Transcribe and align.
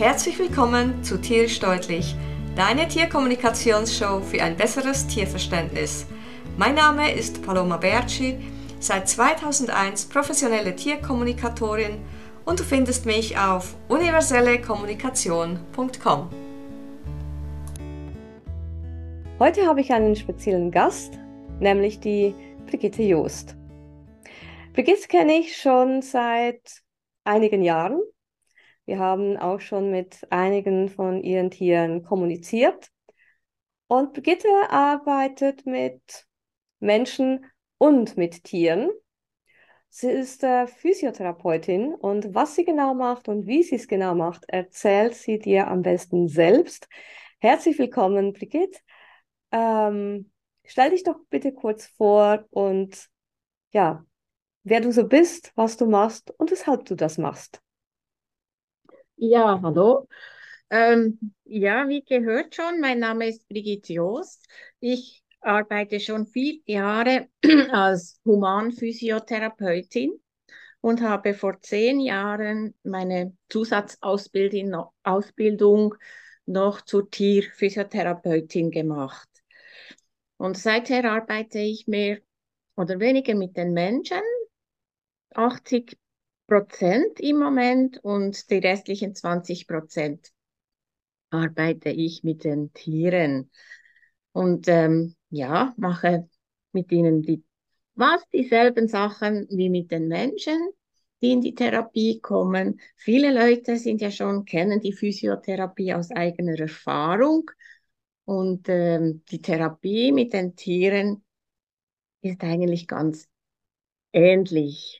Herzlich 0.00 0.38
willkommen 0.38 1.04
zu 1.04 1.20
Tierisch 1.20 1.60
Deutlich, 1.60 2.16
deine 2.56 2.88
Tierkommunikationsshow 2.88 4.22
für 4.22 4.42
ein 4.42 4.56
besseres 4.56 5.06
Tierverständnis. 5.06 6.06
Mein 6.56 6.74
Name 6.74 7.12
ist 7.12 7.42
Paloma 7.42 7.76
Berci, 7.76 8.38
seit 8.78 9.10
2001 9.10 10.06
professionelle 10.06 10.74
Tierkommunikatorin 10.74 11.98
und 12.46 12.60
du 12.60 12.64
findest 12.64 13.04
mich 13.04 13.36
auf 13.36 13.76
universellekommunikation.com. 13.88 16.30
Heute 19.38 19.66
habe 19.66 19.82
ich 19.82 19.92
einen 19.92 20.16
speziellen 20.16 20.70
Gast, 20.70 21.18
nämlich 21.58 22.00
die 22.00 22.34
Brigitte 22.70 23.02
Joost. 23.02 23.54
Brigitte 24.72 25.08
kenne 25.08 25.34
ich 25.34 25.58
schon 25.58 26.00
seit 26.00 26.80
einigen 27.24 27.62
Jahren. 27.62 28.00
Wir 28.90 28.98
haben 28.98 29.36
auch 29.36 29.60
schon 29.60 29.92
mit 29.92 30.26
einigen 30.30 30.88
von 30.88 31.22
ihren 31.22 31.52
Tieren 31.52 32.02
kommuniziert. 32.02 32.90
Und 33.86 34.14
Brigitte 34.14 34.48
arbeitet 34.68 35.64
mit 35.64 36.26
Menschen 36.80 37.46
und 37.78 38.16
mit 38.16 38.42
Tieren. 38.42 38.90
Sie 39.90 40.10
ist 40.10 40.42
äh, 40.42 40.66
Physiotherapeutin 40.66 41.94
und 41.94 42.34
was 42.34 42.56
sie 42.56 42.64
genau 42.64 42.94
macht 42.94 43.28
und 43.28 43.46
wie 43.46 43.62
sie 43.62 43.76
es 43.76 43.86
genau 43.86 44.16
macht, 44.16 44.42
erzählt 44.48 45.14
sie 45.14 45.38
dir 45.38 45.68
am 45.68 45.82
besten 45.82 46.26
selbst. 46.26 46.88
Herzlich 47.38 47.78
willkommen, 47.78 48.32
Brigitte. 48.32 48.80
Ähm, 49.52 50.32
stell 50.64 50.90
dich 50.90 51.04
doch 51.04 51.20
bitte 51.30 51.52
kurz 51.52 51.86
vor 51.86 52.44
und 52.50 53.08
ja, 53.70 54.04
wer 54.64 54.80
du 54.80 54.90
so 54.90 55.06
bist, 55.06 55.52
was 55.54 55.76
du 55.76 55.86
machst 55.86 56.32
und 56.38 56.50
weshalb 56.50 56.86
du 56.86 56.96
das 56.96 57.18
machst. 57.18 57.62
Ja, 59.22 59.60
hallo. 59.62 60.08
Ähm, 60.70 61.34
ja, 61.44 61.86
wie 61.88 62.02
gehört 62.02 62.54
schon, 62.54 62.80
mein 62.80 63.00
Name 63.00 63.28
ist 63.28 63.46
Brigitte 63.48 63.92
Joost. 63.94 64.46
Ich 64.80 65.22
arbeite 65.42 66.00
schon 66.00 66.26
viele 66.26 66.60
Jahre 66.64 67.28
als 67.70 68.18
Humanphysiotherapeutin 68.24 70.18
und 70.80 71.02
habe 71.02 71.34
vor 71.34 71.60
zehn 71.60 72.00
Jahren 72.00 72.74
meine 72.82 73.36
Zusatzausbildung 73.50 74.86
Ausbildung 75.02 75.94
noch 76.46 76.80
zur 76.80 77.10
Tierphysiotherapeutin 77.10 78.70
gemacht. 78.70 79.28
Und 80.38 80.56
seither 80.56 81.12
arbeite 81.12 81.58
ich 81.58 81.86
mehr 81.86 82.20
oder 82.74 82.98
weniger 83.00 83.34
mit 83.34 83.58
den 83.58 83.74
Menschen, 83.74 84.22
80 85.34 85.98
Prozent 86.50 87.20
im 87.20 87.38
Moment 87.38 87.98
und 88.04 88.50
die 88.50 88.58
restlichen 88.58 89.14
20 89.14 89.68
Prozent 89.68 90.32
arbeite 91.30 91.90
ich 91.90 92.24
mit 92.24 92.44
den 92.44 92.72
Tieren 92.72 93.50
und 94.32 94.68
ähm, 94.68 95.16
ja, 95.30 95.74
mache 95.76 96.28
mit 96.72 96.92
ihnen 96.92 97.22
die, 97.22 97.44
was 97.94 98.22
dieselben 98.32 98.88
Sachen 98.88 99.46
wie 99.50 99.70
mit 99.70 99.90
den 99.90 100.08
Menschen, 100.08 100.58
die 101.22 101.32
in 101.32 101.40
die 101.40 101.54
Therapie 101.54 102.20
kommen. 102.20 102.80
Viele 102.96 103.32
Leute 103.32 103.76
sind 103.76 104.00
ja 104.00 104.10
schon, 104.10 104.44
kennen 104.44 104.80
die 104.80 104.92
Physiotherapie 104.92 105.94
aus 105.94 106.10
eigener 106.10 106.58
Erfahrung 106.58 107.50
und 108.24 108.68
ähm, 108.68 109.24
die 109.30 109.42
Therapie 109.42 110.12
mit 110.12 110.32
den 110.32 110.56
Tieren 110.56 111.24
ist 112.22 112.42
eigentlich 112.44 112.88
ganz 112.88 113.28
ähnlich. 114.12 114.99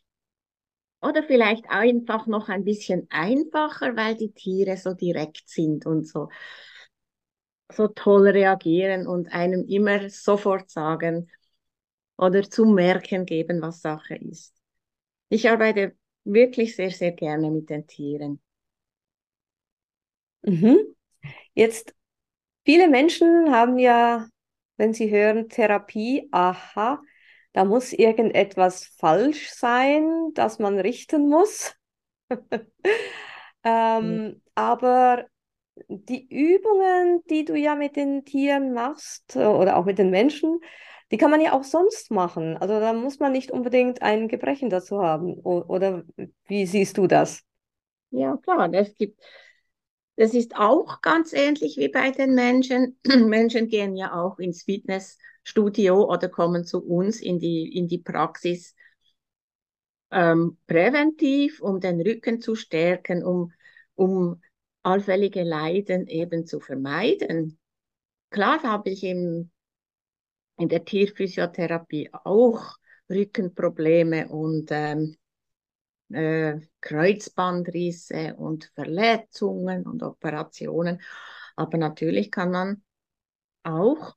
Oder 1.03 1.23
vielleicht 1.23 1.71
einfach 1.71 2.27
noch 2.27 2.49
ein 2.49 2.65
bisschen 2.65 3.07
einfacher, 3.11 3.97
weil 3.97 4.17
die 4.17 4.33
Tiere 4.33 4.77
so 4.77 4.93
direkt 4.95 5.49
sind 5.49 5.87
und 5.87 6.07
so, 6.07 6.29
so 7.73 7.89
toll 7.89 8.29
reagieren 8.29 9.07
und 9.07 9.33
einem 9.33 9.65
immer 9.67 10.09
sofort 10.11 10.71
sagen 10.71 11.31
oder 12.19 12.43
zu 12.51 12.67
merken 12.67 13.27
geben, 13.27 13.63
was 13.63 13.83
Sache 13.83 14.17
ist. 14.17 14.55
Ich 15.31 15.51
arbeite 15.51 15.97
wirklich 16.25 16.77
sehr, 16.77 16.91
sehr 16.93 17.13
gerne 17.13 17.51
mit 17.51 17.71
den 17.71 17.87
Tieren. 17.87 18.41
Mhm. 20.43 20.79
Jetzt, 21.55 21.95
viele 22.67 22.89
Menschen 22.89 23.53
haben 23.53 23.79
ja, 23.79 24.29
wenn 24.79 24.95
sie 24.95 25.11
hören 25.11 25.49
Therapie, 25.51 26.29
aha, 26.33 27.03
da 27.53 27.65
muss 27.65 27.93
irgendetwas 27.93 28.85
falsch 28.85 29.51
sein, 29.51 30.31
das 30.35 30.59
man 30.59 30.79
richten 30.79 31.29
muss. 31.29 31.75
ähm, 33.65 34.05
mhm. 34.05 34.43
Aber 34.55 35.27
die 35.89 36.29
Übungen, 36.29 37.23
die 37.29 37.45
du 37.45 37.57
ja 37.57 37.75
mit 37.75 37.97
den 37.97 38.25
Tieren 38.25 38.73
machst 38.73 39.37
äh, 39.37 39.47
oder 39.47 39.77
auch 39.77 39.85
mit 39.85 39.99
den 39.99 40.11
Menschen, 40.11 40.61
die 41.11 41.17
kann 41.17 41.31
man 41.31 41.41
ja 41.41 41.53
auch 41.53 41.65
sonst 41.65 42.11
machen. 42.11 42.57
Also 42.57 42.79
da 42.79 42.93
muss 42.93 43.19
man 43.19 43.33
nicht 43.33 43.51
unbedingt 43.51 44.01
ein 44.01 44.29
Gebrechen 44.29 44.71
dazu 44.71 45.03
haben. 45.03 45.35
Oder 45.35 46.05
wie 46.47 46.67
siehst 46.67 46.99
du 46.99 47.09
das? 47.09 47.43
Ja, 48.11 48.37
klar. 48.37 48.73
Es 48.73 48.95
gibt, 48.95 49.21
das 50.15 50.35
ist 50.35 50.55
auch 50.55 51.01
ganz 51.01 51.33
ähnlich 51.33 51.79
wie 51.79 51.89
bei 51.89 52.13
den 52.13 52.35
Menschen. 52.35 53.01
Menschen 53.05 53.67
gehen 53.67 53.97
ja 53.97 54.13
auch 54.15 54.39
ins 54.39 54.63
Fitness 54.63 55.19
Studio 55.43 56.05
oder 56.11 56.29
kommen 56.29 56.65
zu 56.65 56.85
uns 56.85 57.21
in 57.21 57.39
die, 57.39 57.77
in 57.77 57.89
die 57.89 57.99
Praxis 57.99 58.75
ähm, 60.11 60.59
präventiv, 60.67 61.61
um 61.61 61.81
den 61.81 62.01
Rücken 62.01 62.41
zu 62.41 62.55
stärken, 62.55 63.25
um, 63.25 63.53
um 63.95 64.41
allfällige 64.83 65.43
Leiden 65.43 66.07
eben 66.07 66.47
zu 66.47 66.61
vermeiden. 66.61 67.59
Klar 68.31 68.63
habe 68.63 68.91
ich 68.91 69.05
im, 69.05 69.51
in 70.57 70.69
der 70.69 70.85
Tierphysiotherapie 70.85 72.11
auch 72.13 72.77
Rückenprobleme 73.09 74.29
und 74.29 74.69
ähm, 74.71 75.17
äh, 76.11 76.61
Kreuzbandrisse 76.81 78.35
und 78.37 78.71
Verletzungen 78.75 79.85
und 79.87 80.03
Operationen. 80.03 81.01
Aber 81.57 81.79
natürlich 81.79 82.31
kann 82.31 82.51
man 82.51 82.83
auch 83.63 84.15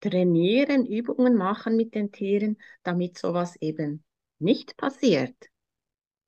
trainieren, 0.00 0.86
Übungen 0.86 1.36
machen 1.36 1.76
mit 1.76 1.94
den 1.94 2.12
Tieren, 2.12 2.58
damit 2.82 3.18
sowas 3.18 3.56
eben 3.60 4.04
nicht 4.38 4.76
passiert. 4.76 5.34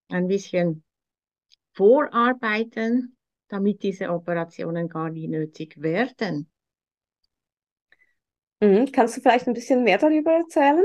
Ein 0.08 0.28
bisschen 0.28 0.84
vorarbeiten, 1.74 3.16
damit 3.48 3.82
diese 3.82 4.10
Operationen 4.10 4.88
gar 4.88 5.10
nie 5.10 5.28
nötig 5.28 5.80
werden. 5.82 6.50
Mhm. 8.60 8.90
Kannst 8.92 9.16
du 9.16 9.20
vielleicht 9.20 9.46
ein 9.48 9.54
bisschen 9.54 9.82
mehr 9.84 9.98
darüber 9.98 10.32
erzählen? 10.32 10.84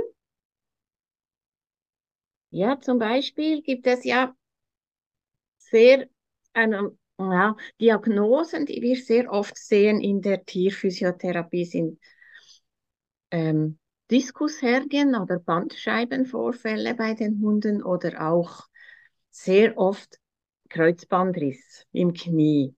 Ja, 2.51 2.79
zum 2.79 2.99
Beispiel 2.99 3.61
gibt 3.61 3.85
es 3.85 4.05
ja 4.05 4.33
sehr 5.57 6.07
eine, 6.53 6.95
ja, 7.19 7.55
Diagnosen, 7.81 8.65
die 8.65 8.81
wir 8.81 8.95
sehr 8.97 9.31
oft 9.31 9.57
sehen 9.57 9.99
in 10.01 10.21
der 10.21 10.45
Tierphysiotherapie, 10.45 11.65
sind 11.65 11.99
ähm, 13.33 13.79
Diskushergien 14.11 15.15
oder 15.15 15.39
Bandscheibenvorfälle 15.39 16.93
bei 16.93 17.15
den 17.15 17.41
Hunden 17.41 17.81
oder 17.83 18.29
auch 18.29 18.67
sehr 19.31 19.75
oft 19.77 20.19
Kreuzbandriss 20.69 21.87
im 21.91 22.13
Knie. 22.13 22.75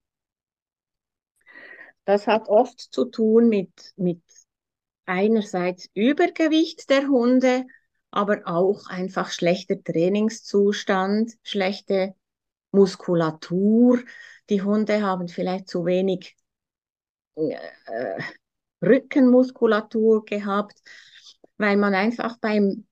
Das 2.06 2.26
hat 2.28 2.48
oft 2.48 2.80
zu 2.80 3.06
tun 3.06 3.50
mit, 3.50 3.94
mit 3.98 4.22
einerseits 5.06 5.90
Übergewicht 5.94 6.90
der 6.90 7.08
Hunde, 7.10 7.66
aber 8.12 8.44
auch 8.46 8.88
einfach 8.88 9.32
schlechter 9.32 9.84
Trainingszustand, 9.84 11.34
schlechte 11.44 12.16
Muskulatur. 12.72 14.00
Die 14.50 14.62
Hunde 14.62 15.02
haben 15.02 15.28
vielleicht 15.28 15.68
zu 15.68 15.86
wenig 15.86 16.38
äh, 17.36 17.58
Rückenmuskulatur 18.86 20.26
gehabt, 20.26 20.82
weil 21.58 21.78
man 21.78 21.94
einfach 21.94 22.38
beim 22.40 22.86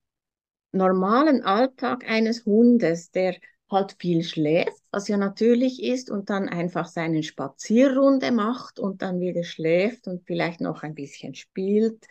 normalen 0.72 1.42
Alltag 1.42 2.08
eines 2.08 2.44
Hundes, 2.44 3.10
der 3.10 3.36
halt 3.70 3.96
viel 3.98 4.22
schläft, 4.22 4.82
was 4.90 5.08
ja 5.08 5.16
natürlich 5.16 5.82
ist, 5.82 6.10
und 6.10 6.30
dann 6.30 6.48
einfach 6.48 6.86
seine 6.86 7.22
Spazierrunde 7.22 8.30
macht 8.32 8.78
und 8.78 9.02
dann 9.02 9.20
wieder 9.20 9.44
schläft 9.44 10.06
und 10.06 10.24
vielleicht 10.26 10.60
noch 10.60 10.82
ein 10.82 10.94
bisschen 10.94 11.34
spielt, 11.34 12.06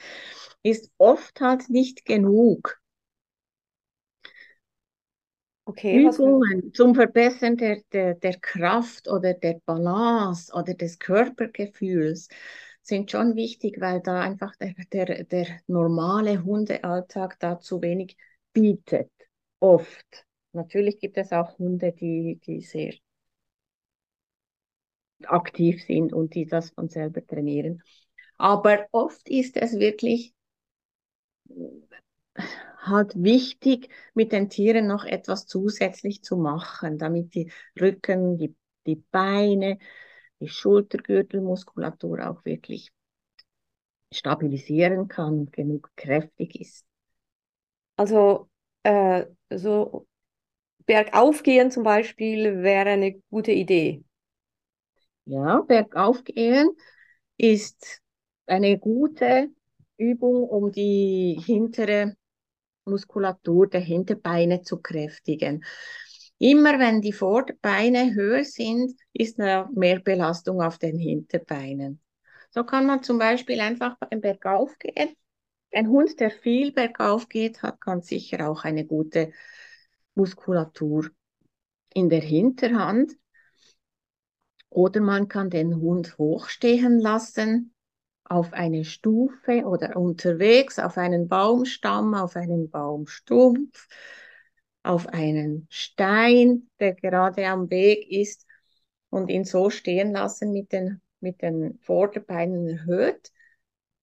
ist 0.63 0.91
oft 0.97 1.39
halt 1.41 1.69
nicht 1.69 2.05
genug. 2.05 2.79
Okay, 5.65 5.99
Übungen 5.99 6.73
zum 6.73 6.93
Verbessern 6.95 7.55
der, 7.55 7.81
der, 7.93 8.15
der 8.15 8.37
Kraft 8.39 9.07
oder 9.07 9.33
der 9.33 9.61
Balance 9.65 10.51
oder 10.53 10.73
des 10.73 10.99
Körpergefühls 10.99 12.27
sind 12.83 13.09
schon 13.09 13.35
wichtig, 13.35 13.79
weil 13.79 14.01
da 14.01 14.21
einfach 14.21 14.55
der, 14.57 14.73
der, 14.91 15.23
der 15.23 15.47
normale 15.67 16.43
Hundealltag 16.43 17.39
da 17.39 17.59
zu 17.59 17.81
wenig 17.81 18.17
bietet. 18.51 19.11
Oft. 19.59 20.25
Natürlich 20.51 20.99
gibt 20.99 21.17
es 21.17 21.31
auch 21.31 21.57
Hunde, 21.57 21.93
die, 21.93 22.39
die 22.45 22.61
sehr 22.61 22.93
aktiv 25.25 25.83
sind 25.83 26.13
und 26.13 26.35
die 26.35 26.45
das 26.45 26.71
von 26.71 26.89
selber 26.89 27.25
trainieren. 27.25 27.81
Aber 28.37 28.85
oft 28.91 29.29
ist 29.29 29.57
es 29.57 29.79
wirklich 29.79 30.33
halt 32.77 33.13
wichtig, 33.15 33.89
mit 34.13 34.31
den 34.31 34.49
Tieren 34.49 34.87
noch 34.87 35.05
etwas 35.05 35.45
zusätzlich 35.45 36.23
zu 36.23 36.35
machen, 36.37 36.97
damit 36.97 37.33
die 37.35 37.51
Rücken, 37.79 38.37
die, 38.37 38.55
die 38.85 38.97
Beine, 39.11 39.79
die 40.43 40.49
Schultergürtelmuskulatur 40.49 42.29
auch 42.29 42.45
wirklich 42.45 42.91
stabilisieren 44.13 45.09
kann 45.09 45.39
und 45.39 45.51
genug 45.51 45.91
kräftig 45.97 46.55
ist. 46.55 46.85
Also 47.97 48.49
äh, 48.83 49.25
so 49.49 50.07
bergauf 50.87 51.43
gehen 51.43 51.71
zum 51.71 51.83
Beispiel 51.83 52.63
wäre 52.63 52.91
eine 52.91 53.13
gute 53.31 53.51
Idee. 53.53 54.03
Ja, 55.25 55.61
bergauf 55.61 56.23
gehen 56.23 56.69
ist 57.37 58.01
eine 58.47 58.77
gute 58.79 59.49
Übung, 59.97 60.43
um 60.49 60.71
die 60.71 61.39
hintere 61.45 62.15
Muskulatur 62.85 63.67
der 63.69 63.81
Hinterbeine 63.81 64.61
zu 64.63 64.81
kräftigen. 64.81 65.65
Immer 66.43 66.77
wenn 66.77 66.99
die 66.99 67.13
Vorderbeine 67.13 68.15
höher 68.15 68.43
sind, 68.43 68.99
ist 69.13 69.37
mehr 69.37 70.01
Belastung 70.03 70.61
auf 70.61 70.77
den 70.77 70.97
Hinterbeinen. 70.97 72.01
So 72.49 72.65
kann 72.65 72.85
man 72.85 73.01
zum 73.01 73.17
Beispiel 73.17 73.61
einfach 73.61 73.95
beim 73.97 74.19
Bergauf 74.19 74.77
gehen. 74.77 75.15
Ein 75.71 75.87
Hund, 75.87 76.19
der 76.19 76.31
viel 76.31 76.73
bergauf 76.73 77.29
geht, 77.29 77.63
hat 77.63 77.79
ganz 77.79 78.07
sicher 78.07 78.49
auch 78.49 78.65
eine 78.65 78.85
gute 78.85 79.31
Muskulatur 80.15 81.11
in 81.93 82.09
der 82.09 82.19
Hinterhand. 82.19 83.13
Oder 84.69 84.99
man 84.99 85.29
kann 85.29 85.49
den 85.49 85.73
Hund 85.77 86.17
hochstehen 86.17 86.99
lassen 86.99 87.73
auf 88.25 88.51
eine 88.51 88.83
Stufe 88.83 89.63
oder 89.63 89.95
unterwegs 89.95 90.77
auf 90.77 90.97
einen 90.97 91.29
Baumstamm, 91.29 92.13
auf 92.13 92.35
einen 92.35 92.69
Baumstumpf, 92.69 93.87
auf 94.83 95.07
einen 95.07 95.67
Stein, 95.69 96.69
der 96.79 96.93
gerade 96.95 97.47
am 97.47 97.69
Weg 97.69 98.09
ist 98.11 98.45
und 99.09 99.29
ihn 99.29 99.45
so 99.45 99.69
stehen 99.69 100.11
lassen 100.13 100.51
mit 100.53 100.71
den, 100.71 101.01
mit 101.21 101.41
den 101.41 101.79
Vorderbeinen 101.81 102.67
erhöht. 102.69 103.31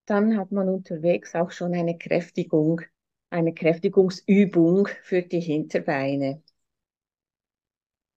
Dann 0.06 0.36
hat 0.38 0.52
man 0.52 0.68
unterwegs 0.68 1.34
auch 1.34 1.50
schon 1.52 1.74
eine 1.74 1.98
Kräftigung, 1.98 2.82
eine 3.30 3.54
Kräftigungsübung 3.54 4.88
für 5.02 5.22
die 5.22 5.40
Hinterbeine. 5.40 6.42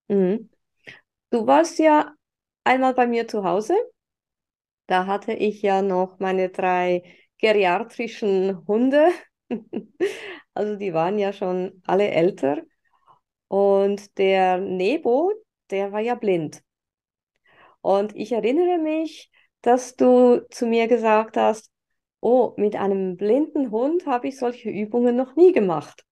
Mhm. 0.08 0.48
Du 1.30 1.46
warst 1.46 1.78
ja 1.80 2.14
einmal 2.64 2.94
bei 2.94 3.06
mir 3.08 3.28
zu 3.28 3.44
Hause. 3.44 3.74
Da 4.86 5.06
hatte 5.06 5.32
ich 5.32 5.62
ja 5.62 5.82
noch 5.82 6.18
meine 6.18 6.50
drei 6.50 7.02
geriatrischen 7.38 8.66
Hunde. 8.66 9.08
Also 10.54 10.76
die 10.76 10.94
waren 10.94 11.18
ja 11.18 11.32
schon 11.32 11.82
alle 11.86 12.08
älter. 12.10 12.62
Und 13.48 14.16
der 14.18 14.58
Nebo, 14.58 15.32
der 15.70 15.92
war 15.92 16.00
ja 16.00 16.14
blind. 16.14 16.62
Und 17.80 18.16
ich 18.16 18.32
erinnere 18.32 18.78
mich, 18.78 19.30
dass 19.60 19.96
du 19.96 20.46
zu 20.50 20.66
mir 20.66 20.88
gesagt 20.88 21.36
hast, 21.36 21.70
oh, 22.20 22.54
mit 22.56 22.76
einem 22.76 23.16
blinden 23.16 23.70
Hund 23.70 24.06
habe 24.06 24.28
ich 24.28 24.38
solche 24.38 24.70
Übungen 24.70 25.16
noch 25.16 25.36
nie 25.36 25.52
gemacht. 25.52 26.04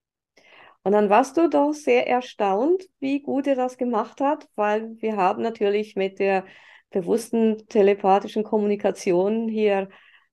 Und 0.82 0.92
dann 0.92 1.08
warst 1.10 1.36
du 1.36 1.48
doch 1.48 1.72
sehr 1.72 2.08
erstaunt, 2.08 2.84
wie 2.98 3.22
gut 3.22 3.46
er 3.46 3.54
das 3.54 3.78
gemacht 3.78 4.20
hat, 4.20 4.48
weil 4.56 4.96
wir 5.00 5.16
haben 5.16 5.42
natürlich 5.42 5.96
mit 5.96 6.18
der 6.18 6.44
bewussten 6.90 7.66
telepathischen 7.68 8.42
Kommunikation 8.44 9.48
hier 9.48 9.88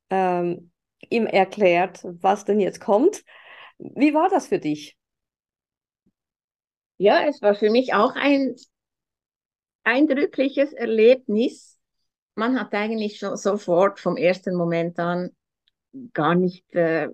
ähm, 0.10 0.72
ihm 1.10 1.26
erklärt, 1.28 2.02
was 2.04 2.46
denn 2.46 2.60
jetzt 2.60 2.82
kommt. 2.82 3.24
Wie 3.80 4.14
war 4.14 4.30
das 4.30 4.48
für 4.48 4.60
dich? 4.60 4.96
Ja, 6.98 7.26
es 7.28 7.42
war 7.42 7.56
für 7.56 7.70
mich 7.72 7.94
auch 7.94 8.16
ein 8.16 8.56
eindrückliches 9.84 10.74
Erlebnis. 10.74 11.80
Man 12.36 12.60
hat 12.60 12.74
eigentlich 12.74 13.20
schon 13.20 13.38
sofort 13.38 14.00
vom 14.00 14.18
ersten 14.18 14.56
Moment 14.56 15.00
an 15.00 15.32
gar 16.14 16.36
nicht 16.36 16.74
äh, 16.76 17.10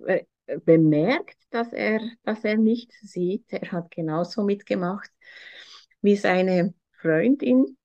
bemerkt, 0.66 1.38
dass 1.52 1.74
er, 1.74 2.02
dass 2.24 2.44
er 2.44 2.58
nicht 2.58 2.92
sieht. 3.02 3.46
Er 3.52 3.72
hat 3.72 3.92
genauso 3.92 4.44
mitgemacht 4.44 5.10
wie 6.02 6.16
seine 6.16 6.74
Freundin. 7.02 7.78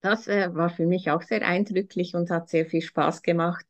Das 0.00 0.26
äh, 0.28 0.54
war 0.54 0.70
für 0.70 0.86
mich 0.86 1.10
auch 1.10 1.22
sehr 1.22 1.42
eindrücklich 1.46 2.14
und 2.14 2.30
hat 2.30 2.48
sehr 2.48 2.66
viel 2.66 2.82
Spaß 2.82 3.22
gemacht, 3.22 3.64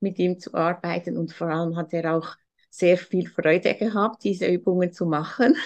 mit 0.00 0.18
ihm 0.18 0.38
zu 0.38 0.54
arbeiten. 0.54 1.16
Und 1.16 1.32
vor 1.32 1.48
allem 1.48 1.76
hat 1.76 1.92
er 1.92 2.14
auch 2.16 2.36
sehr 2.70 2.98
viel 2.98 3.28
Freude 3.28 3.74
gehabt, 3.74 4.24
diese 4.24 4.46
Übungen 4.46 4.92
zu 4.92 5.06
machen. 5.06 5.56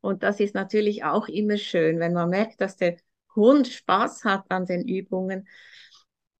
Und 0.00 0.22
das 0.22 0.40
ist 0.40 0.54
natürlich 0.54 1.04
auch 1.04 1.28
immer 1.28 1.56
schön, 1.56 1.98
wenn 1.98 2.12
man 2.12 2.30
merkt, 2.30 2.60
dass 2.60 2.76
der 2.76 2.96
Hund 3.34 3.68
Spaß 3.68 4.24
hat 4.24 4.44
an 4.50 4.64
den 4.66 4.86
Übungen, 4.86 5.48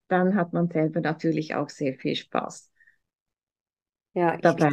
dann 0.08 0.34
hat 0.36 0.52
man 0.52 0.68
selber 0.68 1.00
natürlich 1.00 1.54
auch 1.54 1.68
sehr 1.68 1.94
viel 1.94 2.14
Spaß 2.16 2.70
ja, 4.14 4.36
dabei. 4.38 4.70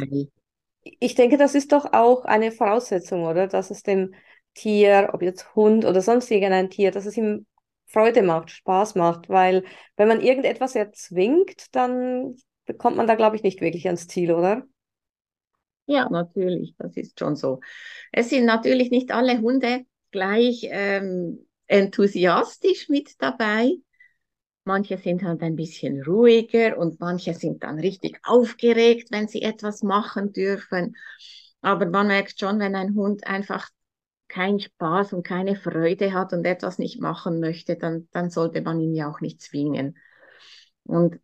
Ich, 0.82 0.96
ich 1.00 1.14
denke, 1.14 1.36
das 1.36 1.54
ist 1.54 1.72
doch 1.72 1.92
auch 1.92 2.24
eine 2.24 2.50
Voraussetzung, 2.50 3.24
oder? 3.24 3.46
Dass 3.46 3.70
es 3.70 3.82
dem 3.82 4.14
Tier, 4.54 5.10
ob 5.12 5.22
jetzt 5.22 5.54
Hund 5.54 5.84
oder 5.84 6.00
sonst 6.00 6.30
irgendein 6.30 6.70
Tier, 6.70 6.90
dass 6.90 7.06
es 7.06 7.16
ihm 7.16 7.46
Freude 7.86 8.22
macht, 8.22 8.50
Spaß 8.50 8.94
macht, 8.94 9.28
weil 9.28 9.64
wenn 9.96 10.08
man 10.08 10.20
irgendetwas 10.20 10.74
erzwingt, 10.74 11.74
dann 11.74 12.36
kommt 12.78 12.96
man 12.96 13.06
da, 13.06 13.14
glaube 13.14 13.36
ich, 13.36 13.42
nicht 13.42 13.60
wirklich 13.60 13.86
ans 13.86 14.08
Ziel, 14.08 14.32
oder? 14.32 14.64
Ja, 15.86 16.08
natürlich, 16.10 16.74
das 16.78 16.96
ist 16.96 17.18
schon 17.18 17.36
so. 17.36 17.60
Es 18.12 18.30
sind 18.30 18.46
natürlich 18.46 18.90
nicht 18.90 19.12
alle 19.12 19.40
Hunde 19.40 19.84
gleich 20.12 20.66
ähm, 20.70 21.46
enthusiastisch 21.66 22.88
mit 22.88 23.20
dabei. 23.20 23.72
Manche 24.64 24.98
sind 24.98 25.22
halt 25.24 25.42
ein 25.42 25.56
bisschen 25.56 26.02
ruhiger 26.04 26.78
und 26.78 27.00
manche 27.00 27.34
sind 27.34 27.64
dann 27.64 27.78
richtig 27.78 28.18
aufgeregt, 28.24 29.08
wenn 29.12 29.28
sie 29.28 29.42
etwas 29.42 29.82
machen 29.82 30.32
dürfen. 30.32 30.96
Aber 31.62 31.86
man 31.86 32.08
merkt 32.08 32.40
schon, 32.40 32.60
wenn 32.60 32.76
ein 32.76 32.94
Hund 32.94 33.26
einfach 33.26 33.68
keinen 34.28 34.60
Spaß 34.60 35.12
und 35.14 35.24
keine 35.26 35.56
Freude 35.56 36.12
hat 36.14 36.32
und 36.32 36.44
etwas 36.46 36.78
nicht 36.78 37.00
machen 37.00 37.40
möchte, 37.40 37.76
dann, 37.76 38.08
dann 38.12 38.30
sollte 38.30 38.62
man 38.62 38.80
ihn 38.80 38.94
ja 38.94 39.10
auch 39.10 39.20
nicht 39.20 39.42
zwingen. 39.42 39.98
Und 40.84 41.20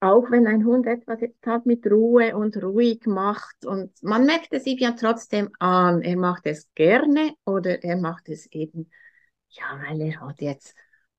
auch 0.00 0.30
wenn 0.30 0.46
ein 0.46 0.64
Hund 0.64 0.86
etwas 0.86 1.20
jetzt 1.20 1.44
halt 1.46 1.66
mit 1.66 1.86
Ruhe 1.86 2.36
und 2.36 2.56
ruhig 2.62 3.06
macht 3.06 3.66
und 3.66 3.92
man 4.02 4.26
merkt 4.26 4.52
es 4.52 4.66
ihm 4.66 4.78
ja 4.78 4.92
trotzdem 4.92 5.50
an, 5.58 6.02
er 6.02 6.16
macht 6.16 6.46
es 6.46 6.68
gerne 6.74 7.34
oder 7.44 7.82
er 7.82 7.96
macht 7.96 8.28
es 8.28 8.46
eben, 8.52 8.90
ja, 9.48 9.80
weil 9.86 10.00
er 10.02 10.20
hat 10.20 10.40
jetzt 10.40 10.74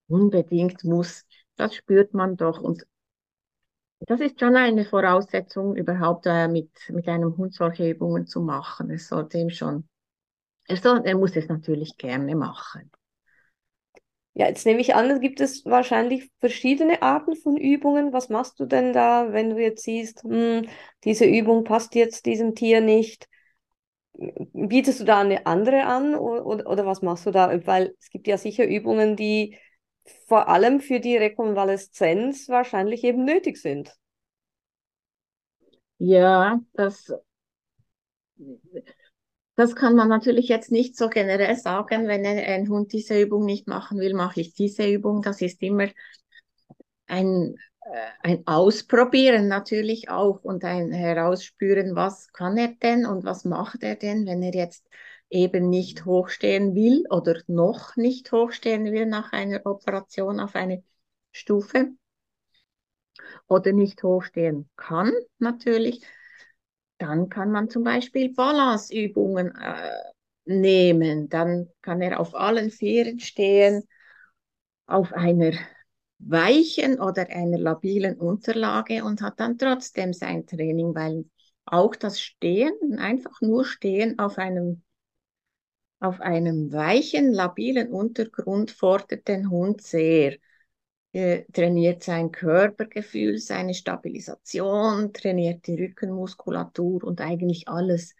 unbedingt 0.07 0.83
muss. 0.83 1.25
Das 1.57 1.75
spürt 1.75 2.13
man 2.13 2.37
doch. 2.37 2.61
Und 2.61 2.85
das 3.99 4.21
ist 4.21 4.39
schon 4.39 4.55
eine 4.55 4.85
Voraussetzung, 4.85 5.75
überhaupt 5.75 6.25
äh, 6.25 6.47
mit, 6.47 6.71
mit 6.89 7.07
einem 7.07 7.35
Hund 7.37 7.53
solche 7.53 7.89
Übungen 7.89 8.27
zu 8.27 8.41
machen. 8.41 8.89
Es 8.91 9.07
sollte 9.07 9.37
ihm 9.37 9.49
schon, 9.49 9.87
er, 10.67 10.77
soll, 10.77 11.01
er 11.05 11.17
muss 11.17 11.35
es 11.35 11.49
natürlich 11.49 11.97
gerne 11.97 12.35
machen. 12.35 12.91
Ja, 14.33 14.47
jetzt 14.47 14.65
nehme 14.65 14.79
ich 14.79 14.95
an, 14.95 15.09
es 15.09 15.19
gibt 15.19 15.41
es 15.41 15.65
wahrscheinlich 15.65 16.31
verschiedene 16.39 17.01
Arten 17.01 17.35
von 17.35 17.57
Übungen. 17.57 18.13
Was 18.13 18.29
machst 18.29 18.59
du 18.59 18.65
denn 18.65 18.93
da, 18.93 19.33
wenn 19.33 19.49
du 19.51 19.57
jetzt 19.61 19.83
siehst, 19.83 20.23
hm, 20.23 20.67
diese 21.03 21.25
Übung 21.25 21.63
passt 21.63 21.95
jetzt 21.95 22.25
diesem 22.25 22.55
Tier 22.55 22.79
nicht? 22.81 23.27
Bietest 24.53 24.99
du 25.01 25.05
da 25.05 25.21
eine 25.21 25.45
andere 25.45 25.83
an 25.85 26.15
oder, 26.15 26.67
oder, 26.67 26.85
was 26.85 27.01
machst 27.01 27.25
du 27.25 27.31
da? 27.31 27.65
Weil 27.65 27.95
es 27.99 28.09
gibt 28.09 28.27
ja 28.27 28.37
sicher 28.37 28.65
Übungen, 28.67 29.15
die 29.15 29.57
vor 30.27 30.47
allem 30.49 30.81
für 30.81 30.99
die 30.99 31.17
Rekonvaleszenz 31.17 32.49
wahrscheinlich 32.49 33.03
eben 33.03 33.23
nötig 33.25 33.57
sind. 33.57 33.93
Ja, 35.99 36.59
das, 36.73 37.11
das 39.59 39.75
kann 39.75 39.93
man 39.93 40.07
natürlich 40.07 40.47
jetzt 40.47 40.71
nicht 40.71 40.95
so 40.95 41.09
generell 41.09 41.53
sagen, 41.57 42.07
wenn 42.07 42.25
ein 42.25 42.69
Hund 42.69 42.93
diese 42.93 43.21
Übung 43.21 43.43
nicht 43.43 43.67
machen 43.67 43.99
will, 43.99 44.13
mache 44.13 44.39
ich 44.39 44.53
diese 44.53 44.89
Übung. 44.89 45.21
Das 45.21 45.41
ist 45.41 45.61
immer 45.61 45.89
ein, 47.07 47.57
äh, 47.81 48.07
ein 48.21 48.47
Ausprobieren 48.47 49.49
natürlich 49.49 50.09
auch 50.09 50.45
und 50.45 50.63
ein 50.63 50.93
Herausspüren, 50.93 51.93
was 51.93 52.31
kann 52.31 52.55
er 52.55 52.69
denn 52.69 53.05
und 53.05 53.25
was 53.25 53.43
macht 53.43 53.83
er 53.83 53.97
denn, 53.97 54.25
wenn 54.25 54.41
er 54.43 54.53
jetzt 54.53 54.87
eben 55.29 55.69
nicht 55.69 56.05
hochstehen 56.05 56.73
will 56.73 57.03
oder 57.09 57.41
noch 57.47 57.97
nicht 57.97 58.31
hochstehen 58.31 58.85
will 58.85 59.07
nach 59.07 59.33
einer 59.33 59.65
Operation 59.65 60.39
auf 60.39 60.55
eine 60.55 60.83
Stufe 61.33 61.89
oder 63.49 63.73
nicht 63.73 64.03
hochstehen 64.03 64.69
kann 64.77 65.11
natürlich, 65.37 66.01
dann 66.99 67.29
kann 67.29 67.51
man 67.51 67.69
zum 67.69 67.83
Beispiel 67.83 68.33
Balanceübungen 68.33 69.55
äh, 69.55 69.91
nehmen. 70.45 71.29
Dann 71.29 71.69
kann 71.81 72.01
er 72.01 72.19
auf 72.19 72.35
allen 72.35 72.71
Vieren 72.71 73.19
stehen 73.19 73.83
auf 74.87 75.13
einer 75.13 75.53
weichen 76.19 76.99
oder 76.99 77.29
einer 77.29 77.57
labilen 77.57 78.17
Unterlage 78.17 79.03
und 79.05 79.21
hat 79.21 79.39
dann 79.39 79.57
trotzdem 79.57 80.11
sein 80.13 80.45
Training, 80.45 80.93
weil 80.95 81.25
auch 81.65 81.95
das 81.95 82.19
Stehen, 82.19 82.73
einfach 82.99 83.39
nur 83.41 83.63
Stehen 83.65 84.19
auf 84.19 84.37
einem, 84.37 84.83
auf 86.01 86.19
einem 86.19 86.73
weichen, 86.73 87.31
labilen 87.31 87.89
Untergrund 87.93 88.71
fordert 88.71 89.27
den 89.29 89.49
Hund 89.49 89.81
sehr. 89.81 90.35
Er 91.11 91.45
trainiert 91.53 92.03
sein 92.03 92.31
Körpergefühl, 92.31 93.37
seine 93.39 93.73
Stabilisation, 93.75 95.13
trainiert 95.13 95.67
die 95.67 95.75
Rückenmuskulatur 95.75 97.03
und 97.03 97.21
eigentlich 97.21 97.67
alles 97.67 98.15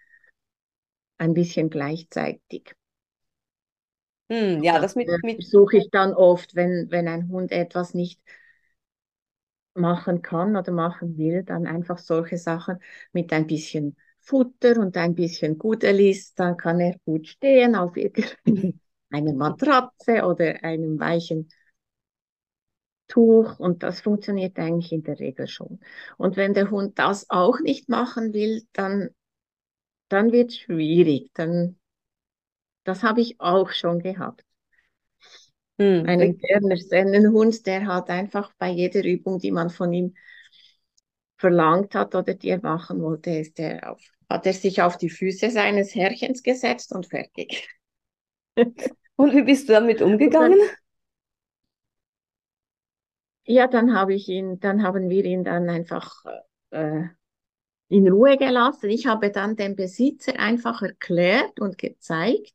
ein 1.19 1.34
bisschen 1.36 1.69
gleichzeitig. 1.69 2.75
Hm, 4.31 4.63
ja, 4.63 4.79
das, 4.79 4.96
das 4.96 4.96
mit, 4.96 5.08
mit 5.24 5.41
versuche 5.41 5.77
ich 5.77 5.89
dann 5.91 6.13
oft, 6.13 6.55
wenn, 6.55 6.88
wenn 6.91 7.08
ein 7.08 7.29
Hund 7.29 7.51
etwas 7.51 7.93
nicht 7.93 8.19
machen 9.74 10.22
kann 10.22 10.55
oder 10.55 10.72
machen 10.72 11.17
will, 11.17 11.43
dann 11.43 11.65
einfach 11.67 11.98
solche 11.98 12.38
Sachen 12.38 12.79
mit 13.13 13.31
ein 13.34 13.48
bisschen 13.48 13.96
Futter 14.19 14.77
und 14.79 14.98
ein 14.98 15.15
bisschen 15.15 15.58
Gudelis, 15.58 16.34
dann 16.36 16.58
kann 16.58 16.79
er 16.79 16.96
gut 17.05 17.27
stehen 17.27 17.75
auf 17.75 17.93
einer 19.12 19.34
Matratze 19.34 20.24
oder 20.25 20.63
einem 20.63 21.00
weichen 21.00 21.50
Tuch 23.10 23.60
und 23.60 23.84
das 23.84 24.00
funktioniert 24.00 24.58
eigentlich 24.58 24.94
in 24.94 25.04
der 25.04 25.20
Regel 25.20 25.48
schon. 25.48 25.82
Und 26.18 26.38
wenn 26.38 26.54
der 26.54 26.72
Hund 26.72 26.98
das 26.98 27.30
auch 27.30 27.60
nicht 27.60 27.89
machen 27.89 28.34
will, 28.34 28.63
dann, 28.72 29.10
dann 30.08 30.32
wird 30.32 30.51
es 30.51 30.60
schwierig. 30.60 31.30
Dann, 31.34 31.78
das 32.86 33.04
habe 33.04 33.20
ich 33.20 33.42
auch 33.42 33.72
schon 33.72 34.00
gehabt. 34.00 34.46
Hm. 35.80 36.06
Einen 36.08 36.38
Berner 36.38 36.78
Sennenhund, 36.78 37.66
der 37.66 37.88
hat 37.88 38.10
einfach 38.10 38.54
bei 38.58 38.70
jeder 38.70 39.04
Übung, 39.04 39.39
die 39.39 39.51
man 39.51 39.70
von 39.70 39.92
ihm 39.92 40.16
verlangt 41.38 41.96
hat 41.96 42.16
oder 42.16 42.34
die 42.34 42.50
er 42.50 42.62
machen 42.62 43.01
wollte, 43.01 43.32
ist 43.32 43.60
er 43.60 43.92
auf, 43.92 44.01
hat 44.30 44.46
er 44.46 44.54
sich 44.54 44.82
auf 44.82 44.98
die 44.98 45.10
Füße 45.10 45.50
seines 45.50 45.96
Herrchens 45.96 46.44
gesetzt 46.44 46.94
und 46.94 47.08
fertig. 47.08 47.70
Und 49.16 49.34
wie 49.34 49.44
bist 49.44 49.68
du 49.70 49.74
damit 49.74 50.01
umgegangen? 50.01 50.60
Ja, 53.50 53.68
dann 53.68 53.96
habe 53.96 54.13
ich 54.13 54.29
ihn, 54.29 54.60
dann 54.60 54.84
haben 54.84 55.10
wir 55.10 55.25
ihn 55.25 55.44
dann 55.44 55.70
einfach 55.70 56.24
äh, 56.70 57.03
in 57.89 58.08
Ruhe 58.10 58.38
gelassen. 58.38 58.89
Ich 58.89 59.08
habe 59.08 59.32
dann 59.32 59.56
dem 59.58 59.75
Besitzer 59.75 60.39
einfach 60.39 60.82
erklärt 60.84 61.60
und 61.60 61.77
gezeigt, 61.77 62.53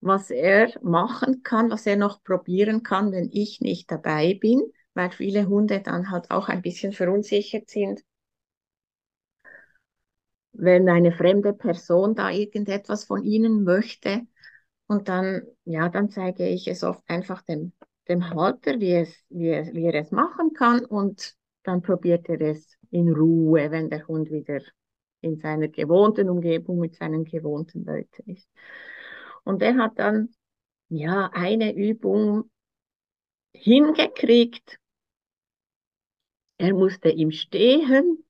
was 0.00 0.30
er 0.30 0.72
machen 0.82 1.42
kann, 1.42 1.68
was 1.70 1.84
er 1.86 1.96
noch 1.96 2.22
probieren 2.24 2.82
kann, 2.82 3.12
wenn 3.12 3.28
ich 3.30 3.60
nicht 3.60 3.90
dabei 3.90 4.32
bin, 4.40 4.62
weil 4.94 5.10
viele 5.10 5.48
Hunde 5.48 5.80
dann 5.82 6.10
halt 6.10 6.30
auch 6.30 6.48
ein 6.48 6.62
bisschen 6.62 6.92
verunsichert 6.92 7.68
sind. 7.68 8.02
Wenn 10.54 10.88
eine 10.88 11.12
fremde 11.12 11.52
Person 11.52 12.14
da 12.16 12.30
irgendetwas 12.30 13.04
von 13.04 13.22
ihnen 13.24 13.62
möchte 13.64 14.22
und 14.88 15.08
dann, 15.08 15.42
ja, 15.64 15.88
dann 15.90 16.10
zeige 16.10 16.48
ich 16.48 16.68
es 16.68 16.84
oft 16.84 17.02
einfach 17.08 17.42
dem, 17.42 17.72
dem 18.08 18.30
Halter, 18.30 18.80
wie, 18.80 18.92
es, 18.94 19.24
wie, 19.28 19.50
es, 19.50 19.72
wie 19.74 19.84
er 19.86 19.94
es 19.94 20.10
machen 20.10 20.52
kann 20.52 20.84
und 20.84 21.34
dann 21.62 21.82
probiert 21.82 22.28
er 22.28 22.40
es 22.40 22.76
in 22.90 23.12
Ruhe, 23.12 23.70
wenn 23.70 23.90
der 23.90 24.06
Hund 24.06 24.30
wieder 24.30 24.60
in 25.20 25.38
seiner 25.40 25.68
gewohnten 25.68 26.28
Umgebung 26.30 26.78
mit 26.78 26.94
seinen 26.94 27.24
gewohnten 27.24 27.84
Leuten 27.84 28.30
ist. 28.30 28.48
Und 29.44 29.62
er 29.62 29.76
hat 29.76 29.98
dann 29.98 30.34
ja 30.88 31.30
eine 31.32 31.74
Übung 31.74 32.50
hingekriegt. 33.54 34.78
Er 36.58 36.74
musste 36.74 37.10
im 37.10 37.32
Stehen 37.32 38.24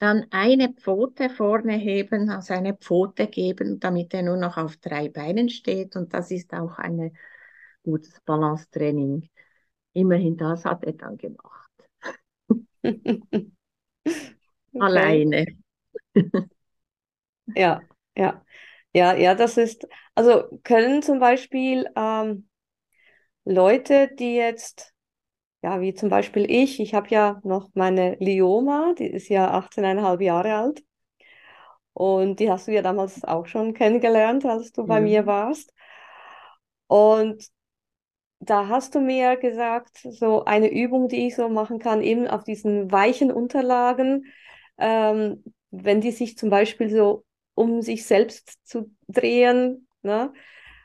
dann 0.00 0.26
eine 0.30 0.72
Pfote 0.72 1.28
vorne 1.28 1.74
heben, 1.74 2.30
also 2.30 2.54
eine 2.54 2.74
Pfote 2.74 3.26
geben, 3.26 3.80
damit 3.80 4.14
er 4.14 4.22
nur 4.22 4.38
noch 4.38 4.56
auf 4.56 4.78
drei 4.78 5.10
Beinen 5.10 5.50
steht. 5.50 5.94
Und 5.94 6.14
das 6.14 6.30
ist 6.30 6.54
auch 6.54 6.78
ein 6.78 7.12
gutes 7.90 8.20
Balancetraining. 8.24 9.28
Immerhin 9.92 10.36
das 10.36 10.64
hat 10.64 10.84
er 10.84 10.92
dann 10.92 11.16
gemacht. 11.18 11.70
Alleine. 14.78 15.46
ja, 17.54 17.80
ja. 18.16 18.44
Ja, 18.92 19.14
ja, 19.14 19.36
das 19.36 19.56
ist, 19.56 19.86
also 20.16 20.60
können 20.64 21.02
zum 21.02 21.20
Beispiel 21.20 21.88
ähm, 21.94 22.48
Leute, 23.44 24.10
die 24.18 24.34
jetzt, 24.34 24.92
ja, 25.62 25.80
wie 25.80 25.94
zum 25.94 26.08
Beispiel 26.08 26.50
ich, 26.50 26.80
ich 26.80 26.94
habe 26.94 27.08
ja 27.08 27.40
noch 27.44 27.70
meine 27.74 28.16
Lioma, 28.20 28.94
die 28.98 29.06
ist 29.06 29.28
ja 29.28 29.52
18,5 29.52 30.20
Jahre 30.20 30.54
alt. 30.56 30.82
Und 31.92 32.40
die 32.40 32.50
hast 32.50 32.66
du 32.68 32.72
ja 32.72 32.82
damals 32.82 33.24
auch 33.24 33.46
schon 33.46 33.74
kennengelernt, 33.74 34.44
als 34.44 34.72
du 34.72 34.86
bei 34.86 35.00
mir 35.00 35.26
warst. 35.26 35.72
Und 36.86 37.48
da 38.40 38.68
hast 38.68 38.94
du 38.94 39.00
mir 39.00 39.36
gesagt, 39.36 39.98
so 39.98 40.44
eine 40.44 40.72
Übung, 40.72 41.08
die 41.08 41.26
ich 41.26 41.36
so 41.36 41.48
machen 41.48 41.78
kann, 41.78 42.02
eben 42.02 42.26
auf 42.26 42.42
diesen 42.42 42.90
weichen 42.90 43.30
Unterlagen, 43.30 44.24
ähm, 44.78 45.44
wenn 45.70 46.00
die 46.00 46.10
sich 46.10 46.36
zum 46.36 46.50
Beispiel 46.50 46.90
so 46.90 47.24
um 47.54 47.82
sich 47.82 48.06
selbst 48.06 48.58
zu 48.66 48.90
drehen. 49.08 49.86
Ne? 50.02 50.32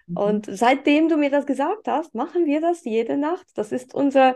Mhm. 0.08 0.18
Und 0.18 0.46
seitdem 0.50 1.08
du 1.08 1.16
mir 1.16 1.30
das 1.30 1.46
gesagt 1.46 1.88
hast, 1.88 2.14
machen 2.14 2.46
wir 2.46 2.60
das 2.60 2.84
jede 2.84 3.18
Nacht. 3.18 3.48
Das 3.56 3.72
ist 3.72 3.96
unser 3.96 4.36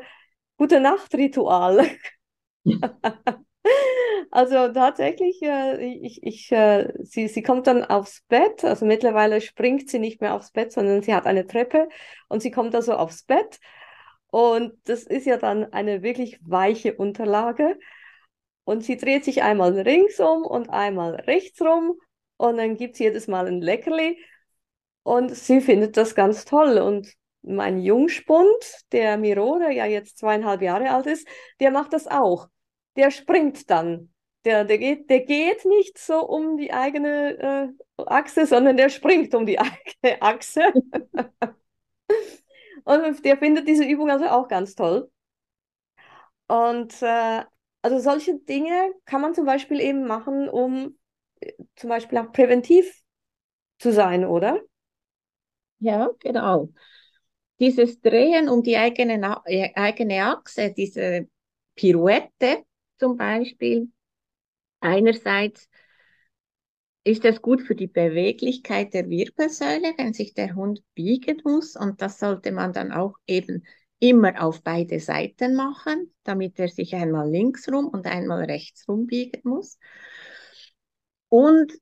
gute 0.57 0.79
Nacht-Ritual. 0.79 1.85
also 4.31 4.71
tatsächlich, 4.73 5.41
äh, 5.41 5.83
ich, 5.83 6.23
ich, 6.23 6.51
äh, 6.51 6.93
sie, 7.03 7.27
sie 7.27 7.43
kommt 7.43 7.67
dann 7.67 7.83
aufs 7.83 8.21
Bett. 8.27 8.63
Also 8.63 8.85
mittlerweile 8.85 9.41
springt 9.41 9.89
sie 9.89 9.99
nicht 9.99 10.21
mehr 10.21 10.35
aufs 10.35 10.51
Bett, 10.51 10.71
sondern 10.71 11.01
sie 11.01 11.13
hat 11.13 11.25
eine 11.25 11.47
Treppe 11.47 11.89
und 12.27 12.41
sie 12.41 12.51
kommt 12.51 12.75
also 12.75 12.93
aufs 12.93 13.23
Bett. 13.23 13.59
Und 14.31 14.73
das 14.85 15.03
ist 15.03 15.25
ja 15.25 15.37
dann 15.37 15.73
eine 15.73 16.03
wirklich 16.03 16.39
weiche 16.41 16.93
Unterlage. 16.95 17.79
Und 18.63 18.83
sie 18.83 18.97
dreht 18.97 19.25
sich 19.25 19.41
einmal 19.41 19.79
ringsum 19.79 20.43
und 20.43 20.69
einmal 20.69 21.15
rechtsrum 21.15 21.95
und 22.37 22.57
dann 22.57 22.77
gibt 22.77 22.93
es 22.93 22.99
jedes 22.99 23.27
Mal 23.27 23.47
ein 23.47 23.61
Leckerli 23.61 24.23
und 25.03 25.35
sie 25.35 25.59
findet 25.61 25.97
das 25.97 26.15
ganz 26.15 26.45
toll. 26.45 26.77
Und 26.77 27.13
mein 27.41 27.79
Jungspund, 27.79 28.47
der 28.91 29.17
Miro, 29.17 29.57
der 29.59 29.71
ja 29.71 29.85
jetzt 29.85 30.19
zweieinhalb 30.19 30.61
Jahre 30.61 30.91
alt 30.91 31.07
ist, 31.07 31.27
der 31.59 31.71
macht 31.71 31.93
das 31.93 32.07
auch. 32.07 32.47
Der 32.95 33.11
springt 33.11 33.69
dann. 33.69 34.13
Der, 34.45 34.63
der, 34.63 34.77
geht, 34.77 35.09
der 35.09 35.21
geht 35.21 35.65
nicht 35.65 35.97
so 35.97 36.25
um 36.25 36.57
die 36.57 36.71
eigene 36.71 37.73
äh, 37.97 38.03
Achse, 38.05 38.45
sondern 38.45 38.77
der 38.77 38.89
springt 38.89 39.35
um 39.35 39.45
die 39.45 39.59
eigene 39.59 40.21
Achse. 40.21 40.61
und 42.85 43.25
der 43.25 43.37
findet 43.37 43.67
diese 43.67 43.83
Übung 43.83 44.09
also 44.09 44.25
auch 44.25 44.47
ganz 44.47 44.75
toll. 44.75 45.11
Und 46.47 47.01
äh, 47.01 47.43
also 47.81 47.99
solche 47.99 48.39
Dinge 48.39 48.93
kann 49.05 49.21
man 49.21 49.33
zum 49.33 49.45
Beispiel 49.45 49.79
eben 49.79 50.07
machen, 50.07 50.49
um 50.49 50.97
zum 51.75 51.89
Beispiel 51.89 52.17
auch 52.17 52.31
präventiv 52.31 53.01
zu 53.77 53.93
sein, 53.93 54.25
oder? 54.25 54.61
Ja, 55.79 56.09
genau. 56.19 56.69
Dieses 57.59 58.01
Drehen 58.01 58.49
um 58.49 58.63
die 58.63 58.77
eigene, 58.77 59.41
äh, 59.45 59.71
eigene 59.75 60.25
Achse, 60.25 60.73
diese 60.73 61.27
Pirouette 61.75 62.65
zum 62.99 63.17
Beispiel, 63.17 63.91
einerseits 64.81 65.69
ist 67.03 67.25
es 67.25 67.41
gut 67.41 67.61
für 67.61 67.75
die 67.75 67.87
Beweglichkeit 67.87 68.93
der 68.93 69.09
Wirbelsäule, 69.09 69.93
wenn 69.97 70.13
sich 70.13 70.33
der 70.33 70.55
Hund 70.55 70.83
biegen 70.93 71.41
muss. 71.43 71.75
Und 71.75 72.01
das 72.01 72.19
sollte 72.19 72.51
man 72.51 72.73
dann 72.73 72.91
auch 72.91 73.15
eben 73.25 73.63
immer 73.99 74.43
auf 74.43 74.63
beide 74.63 74.99
Seiten 74.99 75.55
machen, 75.55 76.13
damit 76.23 76.59
er 76.59 76.69
sich 76.69 76.95
einmal 76.95 77.29
links 77.29 77.67
rum 77.71 77.87
und 77.87 78.05
einmal 78.05 78.43
rechts 78.45 78.87
rum 78.87 79.07
biegen 79.07 79.41
muss. 79.43 79.77
Und 81.29 81.73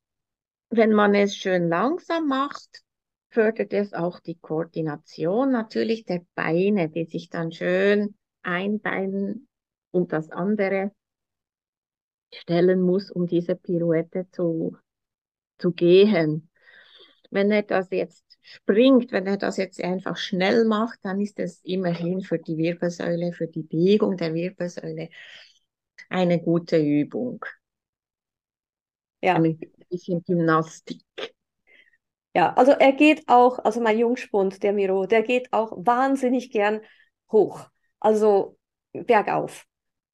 wenn 0.70 0.94
man 0.94 1.16
es 1.16 1.36
schön 1.36 1.70
langsam 1.70 2.28
macht, 2.28 2.84
fördert 3.30 3.74
es 3.74 3.94
auch 3.94 4.20
die 4.20 4.38
Koordination 4.40 5.52
natürlich 5.52 6.06
der 6.06 6.22
Beine, 6.36 6.90
die 6.90 7.06
sich 7.06 7.30
dann 7.30 7.52
schön 7.52 8.16
ein 8.42 8.80
Bein 8.80 9.48
und 9.92 10.12
das 10.14 10.30
andere 10.32 10.92
stellen 12.34 12.82
muss, 12.82 13.12
um 13.12 13.28
diese 13.28 13.56
Pirouette 13.56 14.28
zu, 14.32 14.78
zu 15.58 15.72
gehen. 15.72 16.50
Wenn 17.30 17.52
er 17.52 17.64
das 17.64 17.90
jetzt 17.92 18.26
springt, 18.42 19.12
wenn 19.12 19.28
er 19.28 19.38
das 19.38 19.58
jetzt 19.58 19.84
einfach 19.84 20.18
schnell 20.18 20.66
macht, 20.66 21.00
dann 21.04 21.20
ist 21.20 21.40
es 21.40 21.60
immerhin 21.64 22.22
für 22.22 22.40
die 22.40 22.58
Wirbelsäule, 22.58 23.34
für 23.34 23.48
die 23.48 23.64
Biegung 23.64 24.16
der 24.18 24.34
Wirbelsäule 24.34 25.10
eine 26.10 26.42
gute 26.42 26.78
Übung. 26.78 27.44
Ja. 29.22 29.36
Ein 29.36 29.60
bisschen 29.90 30.24
Gymnastik. 30.24 31.04
Ja, 32.34 32.54
also 32.54 32.72
er 32.72 32.94
geht 32.94 33.24
auch, 33.28 33.60
also 33.60 33.82
mein 33.82 33.98
Jungspund, 33.98 34.62
der 34.62 34.72
Miro, 34.72 35.08
der 35.08 35.24
geht 35.24 35.52
auch 35.52 35.74
wahnsinnig 35.76 36.52
gern 36.52 36.82
hoch, 37.32 37.68
also 38.00 38.58
bergauf. 38.94 39.67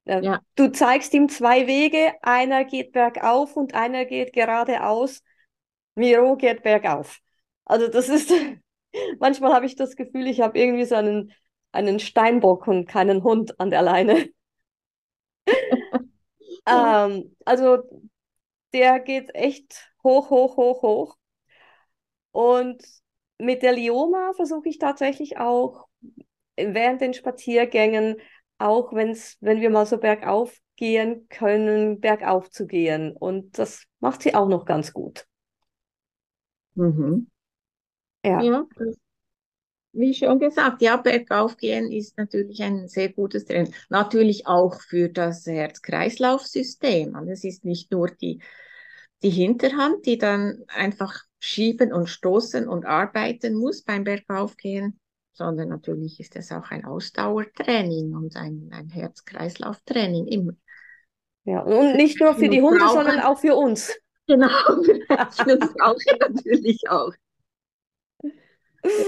Äh, 0.04 0.22
ja. 0.22 0.40
Du 0.54 0.70
zeigst 0.70 1.14
ihm 1.14 1.28
zwei 1.28 1.66
Wege, 1.66 2.12
einer 2.22 2.64
geht 2.64 2.92
bergauf 2.92 3.56
und 3.56 3.74
einer 3.74 4.04
geht 4.04 4.32
geradeaus. 4.32 5.22
Miro 5.94 6.36
geht 6.36 6.62
bergauf. 6.62 7.20
Also 7.64 7.88
das 7.88 8.08
ist, 8.08 8.32
manchmal 9.18 9.52
habe 9.52 9.66
ich 9.66 9.76
das 9.76 9.96
Gefühl, 9.96 10.26
ich 10.26 10.40
habe 10.40 10.58
irgendwie 10.58 10.84
so 10.84 10.94
einen, 10.94 11.32
einen 11.72 11.98
Steinbock 11.98 12.66
und 12.66 12.86
keinen 12.86 13.22
Hund 13.22 13.58
an 13.58 13.70
der 13.70 13.82
Leine. 13.82 14.28
ähm, 16.66 17.36
also 17.44 17.78
der 18.72 19.00
geht 19.00 19.34
echt 19.34 19.90
hoch, 20.02 20.30
hoch, 20.30 20.56
hoch, 20.56 20.82
hoch. 20.82 21.16
Und 22.32 22.82
mit 23.38 23.62
der 23.62 23.72
Lioma 23.72 24.32
versuche 24.34 24.68
ich 24.68 24.78
tatsächlich 24.78 25.38
auch 25.38 25.86
während 26.56 27.00
den 27.00 27.14
Spaziergängen, 27.14 28.16
auch 28.58 28.92
wenn's, 28.92 29.36
wenn 29.40 29.60
wir 29.60 29.70
mal 29.70 29.86
so 29.86 29.98
bergauf 29.98 30.56
gehen 30.76 31.26
können, 31.28 32.00
bergauf 32.00 32.50
zu 32.50 32.66
gehen. 32.66 33.16
Und 33.16 33.58
das 33.58 33.84
macht 34.00 34.22
sie 34.22 34.34
auch 34.34 34.48
noch 34.48 34.64
ganz 34.64 34.92
gut. 34.92 35.26
Mhm. 36.74 37.28
Ja. 38.24 38.40
ja 38.40 38.66
wie 39.94 40.12
schon 40.12 40.38
gesagt, 40.40 40.82
ja, 40.82 40.96
bergauf 40.96 41.56
gehen 41.56 41.90
ist 41.90 42.18
natürlich 42.18 42.62
ein 42.62 42.88
sehr 42.88 43.12
gutes 43.12 43.44
Training. 43.44 43.72
Natürlich 43.88 44.46
auch 44.46 44.80
für 44.80 45.08
das 45.08 45.46
Herz-Kreislauf-System. 45.46 47.14
Also 47.14 47.30
es 47.30 47.44
ist 47.44 47.64
nicht 47.64 47.92
nur 47.92 48.08
die, 48.08 48.40
die 49.22 49.30
Hinterhand, 49.30 50.04
die 50.04 50.18
dann 50.18 50.64
einfach 50.68 51.22
schieben 51.38 51.92
und 51.92 52.08
stoßen 52.08 52.68
und 52.68 52.84
arbeiten 52.84 53.54
muss 53.54 53.82
beim 53.82 54.04
Bergaufgehen, 54.04 54.98
sondern 55.34 55.68
natürlich 55.68 56.20
ist 56.20 56.36
es 56.36 56.52
auch 56.52 56.70
ein 56.70 56.84
Ausdauertraining 56.84 58.14
und 58.14 58.36
ein, 58.36 58.70
ein 58.72 58.88
Herz-Kreislauf-Training 58.88 60.26
immer. 60.28 60.52
Ja, 61.44 61.60
und 61.60 61.96
nicht 61.96 62.20
nur 62.20 62.34
für 62.34 62.48
die 62.48 62.62
Hunde, 62.62 62.78
brauchen, 62.78 63.04
sondern 63.04 63.20
auch 63.20 63.38
für 63.38 63.54
uns. 63.54 63.92
Genau, 64.26 64.48
für 64.48 65.58
uns 65.58 65.74
brauchen 65.74 66.18
natürlich 66.20 66.88
auch. 66.88 67.12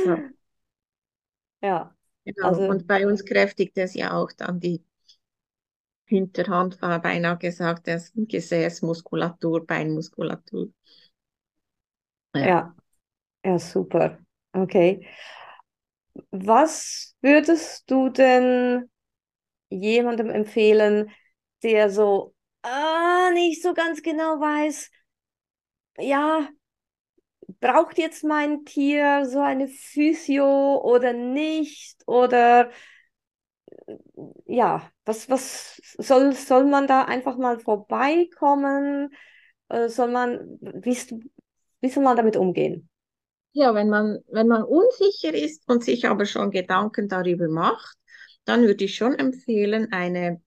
Ja. 0.05 0.19
ja. 1.63 1.97
Genau. 2.25 2.49
Also, 2.49 2.63
und 2.63 2.87
bei 2.87 3.07
uns 3.07 3.25
kräftigt 3.25 3.79
es 3.79 3.95
ja 3.95 4.13
auch 4.13 4.33
dann 4.33 4.59
die 4.59 4.85
Hinterhand, 6.07 6.81
war 6.83 7.01
beinahe 7.01 7.39
gesagt, 7.39 7.87
das 7.87 8.13
Gesäßmuskulatur, 8.15 9.67
Beinmuskulatur. 9.67 10.69
Ja. 12.35 12.47
ja, 12.47 12.77
ja, 13.45 13.59
super. 13.59 14.19
Okay. 14.53 15.07
Was 16.31 17.17
würdest 17.23 17.91
du 17.91 18.09
denn 18.11 18.91
jemandem 19.71 20.31
empfehlen, 20.31 21.11
der 21.63 21.91
so 21.91 22.35
ah, 22.63 23.31
nicht 23.33 23.63
so 23.63 23.75
ganz 23.75 24.03
genau 24.03 24.41
weiß, 24.41 24.91
ja, 25.99 26.49
braucht 27.61 27.99
jetzt 27.99 28.25
mein 28.25 28.65
Tier 28.65 29.25
so 29.27 29.41
eine 29.41 29.69
Physio 29.69 30.81
oder 30.83 31.13
nicht? 31.13 32.03
Oder 32.07 32.71
ja, 34.47 34.91
was, 35.05 35.29
was 35.31 35.81
soll, 35.99 36.33
soll 36.35 36.65
man 36.67 36.87
da 36.87 37.05
einfach 37.05 37.37
mal 37.37 37.59
vorbeikommen? 37.59 39.15
Äh, 39.69 39.89
soll 39.89 40.11
man, 40.11 40.59
wie, 40.61 40.97
wie 41.81 41.89
soll 41.89 42.03
man 42.05 42.17
damit 42.17 42.37
umgehen? 42.37 42.89
Ja, 43.59 43.75
wenn 43.75 43.89
man, 43.89 44.19
wenn 44.31 44.49
man 44.49 44.65
unsicher 44.65 45.33
ist 45.33 45.67
und 45.67 45.83
sich 45.83 46.07
aber 46.07 46.27
schon 46.27 46.51
Gedanken 46.51 47.09
darüber 47.09 47.49
macht, 47.49 47.97
dann 48.45 48.67
würde 48.67 48.85
ich 48.85 48.97
schon 48.97 49.15
empfehlen, 49.15 49.91
eine 49.93 50.43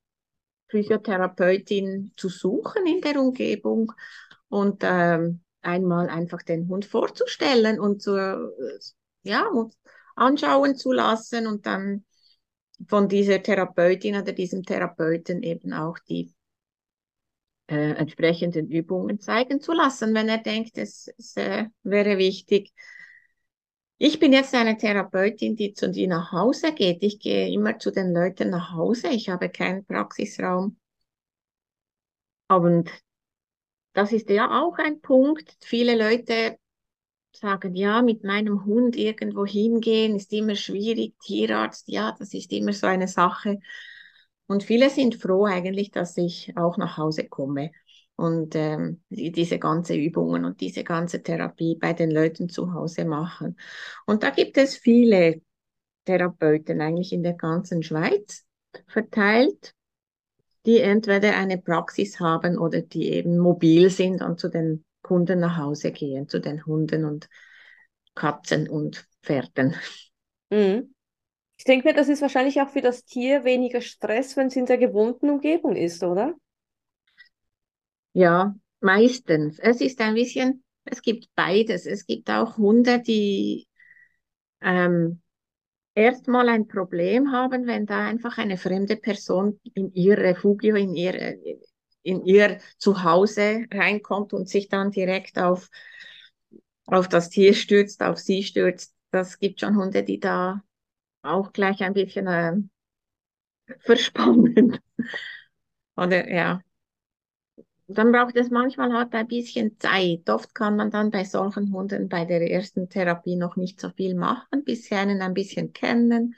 Physiotherapeutin 0.67 2.13
zu 2.15 2.29
suchen 2.29 2.85
in 2.85 3.01
der 3.01 3.19
Umgebung 3.19 3.91
und 4.47 4.83
ähm, 4.85 5.41
einmal 5.63 6.07
einfach 6.07 6.43
den 6.43 6.67
Hund 6.69 6.85
vorzustellen 6.85 7.79
und 7.79 8.03
zu, 8.03 8.15
ja, 9.23 9.47
und 9.47 9.73
anschauen 10.15 10.75
zu 10.75 10.91
lassen 10.91 11.47
und 11.47 11.65
dann 11.65 12.05
von 12.87 13.09
dieser 13.09 13.41
Therapeutin 13.41 14.17
oder 14.17 14.33
diesem 14.33 14.61
Therapeuten 14.61 15.41
eben 15.41 15.73
auch 15.73 15.97
die 15.97 16.31
äh, 17.65 17.93
entsprechenden 17.93 18.69
Übungen 18.69 19.19
zeigen 19.19 19.61
zu 19.61 19.73
lassen, 19.73 20.13
wenn 20.13 20.29
er 20.29 20.37
denkt, 20.37 20.77
es, 20.77 21.09
es 21.17 21.35
äh, 21.37 21.65
wäre 21.81 22.19
wichtig. 22.19 22.71
Ich 24.01 24.17
bin 24.17 24.31
jetzt 24.31 24.55
eine 24.55 24.77
Therapeutin, 24.77 25.57
die 25.57 25.73
zu 25.73 25.89
dir 25.91 26.07
nach 26.07 26.31
Hause 26.31 26.73
geht. 26.73 27.03
Ich 27.03 27.19
gehe 27.19 27.51
immer 27.51 27.79
zu 27.79 27.91
den 27.91 28.13
Leuten 28.13 28.49
nach 28.49 28.71
Hause. 28.71 29.09
Ich 29.09 29.27
habe 29.27 29.49
keinen 29.49 29.85
Praxisraum. 29.85 30.77
Und 32.47 32.89
das 33.91 34.13
ist 34.13 34.29
ja 34.29 34.61
auch 34.61 34.77
ein 34.77 35.01
Punkt. 35.01 35.57
Viele 35.59 35.97
Leute 35.97 36.57
sagen, 37.33 37.75
ja, 37.75 38.01
mit 38.01 38.23
meinem 38.23 38.63
Hund 38.63 38.95
irgendwo 38.95 39.45
hingehen 39.45 40.15
ist 40.15 40.31
immer 40.31 40.55
schwierig. 40.55 41.19
Tierarzt, 41.19 41.89
ja, 41.89 42.15
das 42.17 42.33
ist 42.33 42.53
immer 42.53 42.71
so 42.71 42.87
eine 42.87 43.09
Sache. 43.09 43.59
Und 44.47 44.63
viele 44.63 44.89
sind 44.89 45.15
froh 45.15 45.45
eigentlich, 45.45 45.91
dass 45.91 46.15
ich 46.15 46.55
auch 46.55 46.77
nach 46.77 46.95
Hause 46.95 47.27
komme 47.27 47.71
und 48.19 48.53
ähm, 48.55 49.01
die, 49.09 49.31
diese 49.31 49.59
ganze 49.59 49.95
Übungen 49.95 50.45
und 50.45 50.59
diese 50.59 50.83
ganze 50.83 51.23
Therapie 51.23 51.75
bei 51.75 51.93
den 51.93 52.11
Leuten 52.11 52.49
zu 52.49 52.73
Hause 52.73 53.05
machen. 53.05 53.57
Und 54.05 54.23
da 54.23 54.29
gibt 54.29 54.57
es 54.57 54.75
viele 54.75 55.41
Therapeuten 56.05 56.81
eigentlich 56.81 57.13
in 57.13 57.23
der 57.23 57.33
ganzen 57.33 57.81
Schweiz 57.81 58.45
verteilt, 58.87 59.73
die 60.65 60.79
entweder 60.79 61.35
eine 61.37 61.57
Praxis 61.57 62.19
haben 62.19 62.57
oder 62.57 62.81
die 62.81 63.09
eben 63.11 63.37
mobil 63.37 63.89
sind 63.89 64.21
und 64.21 64.39
zu 64.39 64.49
den 64.49 64.83
Kunden 65.01 65.39
nach 65.39 65.57
Hause 65.57 65.91
gehen, 65.91 66.27
zu 66.27 66.39
den 66.39 66.65
Hunden 66.65 67.05
und 67.05 67.29
Katzen 68.15 68.67
und 68.67 69.07
Pferden. 69.23 69.75
Mhm. 70.49 70.93
Ich 71.57 71.63
denke 71.63 71.87
mir, 71.87 71.93
das 71.93 72.09
ist 72.09 72.21
wahrscheinlich 72.21 72.61
auch 72.61 72.69
für 72.69 72.81
das 72.81 73.05
Tier 73.05 73.43
weniger 73.43 73.81
Stress, 73.81 74.35
wenn 74.37 74.47
es 74.47 74.55
in 74.55 74.65
der 74.65 74.77
gewohnten 74.77 75.29
Umgebung 75.29 75.75
ist, 75.75 76.03
oder? 76.03 76.35
Ja, 78.19 78.53
meistens. 78.81 79.59
Es 79.59 79.79
ist 79.79 80.01
ein 80.01 80.13
bisschen, 80.15 80.61
es 80.83 81.01
gibt 81.01 81.29
beides. 81.35 81.85
Es 81.85 82.05
gibt 82.05 82.29
auch 82.29 82.57
Hunde, 82.57 83.01
die 83.01 83.65
ähm, 84.61 85.21
erstmal 85.95 86.49
ein 86.49 86.67
Problem 86.67 87.31
haben, 87.31 87.67
wenn 87.67 87.85
da 87.85 88.07
einfach 88.07 88.37
eine 88.37 88.57
fremde 88.57 88.97
Person 88.97 89.59
in 89.75 89.93
ihr 89.93 90.17
Refugio, 90.17 90.75
in 90.75 90.95
ihr, 90.95 91.37
in 92.03 92.25
ihr 92.25 92.59
Zuhause 92.79 93.65
reinkommt 93.73 94.33
und 94.33 94.49
sich 94.49 94.69
dann 94.69 94.91
direkt 94.91 95.39
auf, 95.39 95.69
auf 96.87 97.07
das 97.07 97.29
Tier 97.29 97.53
stürzt, 97.53 98.01
auf 98.03 98.17
sie 98.19 98.43
stürzt. 98.43 98.93
Das 99.11 99.39
gibt 99.39 99.59
schon 99.61 99.75
Hunde, 99.77 100.03
die 100.03 100.19
da 100.19 100.61
auch 101.23 101.53
gleich 101.53 101.81
ein 101.83 101.93
bisschen 101.93 102.27
äh, 102.27 102.53
verspannen. 103.85 104.79
Oder 105.97 106.29
ja, 106.31 106.61
dann 107.89 108.11
braucht 108.11 108.35
es 108.37 108.49
manchmal 108.51 108.93
halt 108.93 109.13
ein 109.15 109.27
bisschen 109.27 109.79
Zeit. 109.79 110.29
Oft 110.29 110.53
kann 110.55 110.75
man 110.77 110.91
dann 110.91 111.11
bei 111.11 111.23
solchen 111.25 111.73
Hunden 111.73 112.07
bei 112.09 112.25
der 112.25 112.49
ersten 112.49 112.89
Therapie 112.89 113.35
noch 113.35 113.55
nicht 113.55 113.79
so 113.81 113.89
viel 113.89 114.15
machen, 114.15 114.63
bis 114.63 114.85
sie 114.85 114.95
einen 114.95 115.21
ein 115.21 115.33
bisschen 115.33 115.73
kennen 115.73 116.35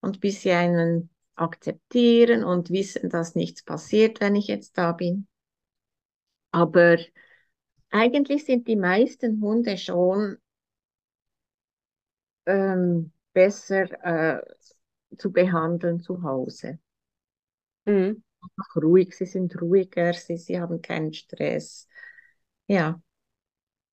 und 0.00 0.20
bis 0.20 0.42
sie 0.42 0.52
einen 0.52 1.08
akzeptieren 1.34 2.44
und 2.44 2.68
wissen, 2.70 3.08
dass 3.08 3.34
nichts 3.34 3.62
passiert, 3.62 4.20
wenn 4.20 4.36
ich 4.36 4.46
jetzt 4.48 4.76
da 4.76 4.92
bin. 4.92 5.26
Aber 6.50 6.96
eigentlich 7.90 8.44
sind 8.46 8.68
die 8.68 8.76
meisten 8.76 9.40
Hunde 9.40 9.78
schon 9.78 10.38
ähm, 12.46 13.12
besser 13.32 13.86
äh, 14.38 14.42
zu 15.18 15.32
behandeln 15.32 16.00
zu 16.00 16.22
Hause. 16.22 16.78
Mhm 17.86 18.22
ruhig, 18.76 19.14
sie 19.16 19.26
sind 19.26 19.60
ruhiger, 19.60 20.12
sie, 20.12 20.36
sie 20.36 20.60
haben 20.60 20.82
keinen 20.82 21.12
Stress. 21.12 21.88
Ja. 22.66 23.00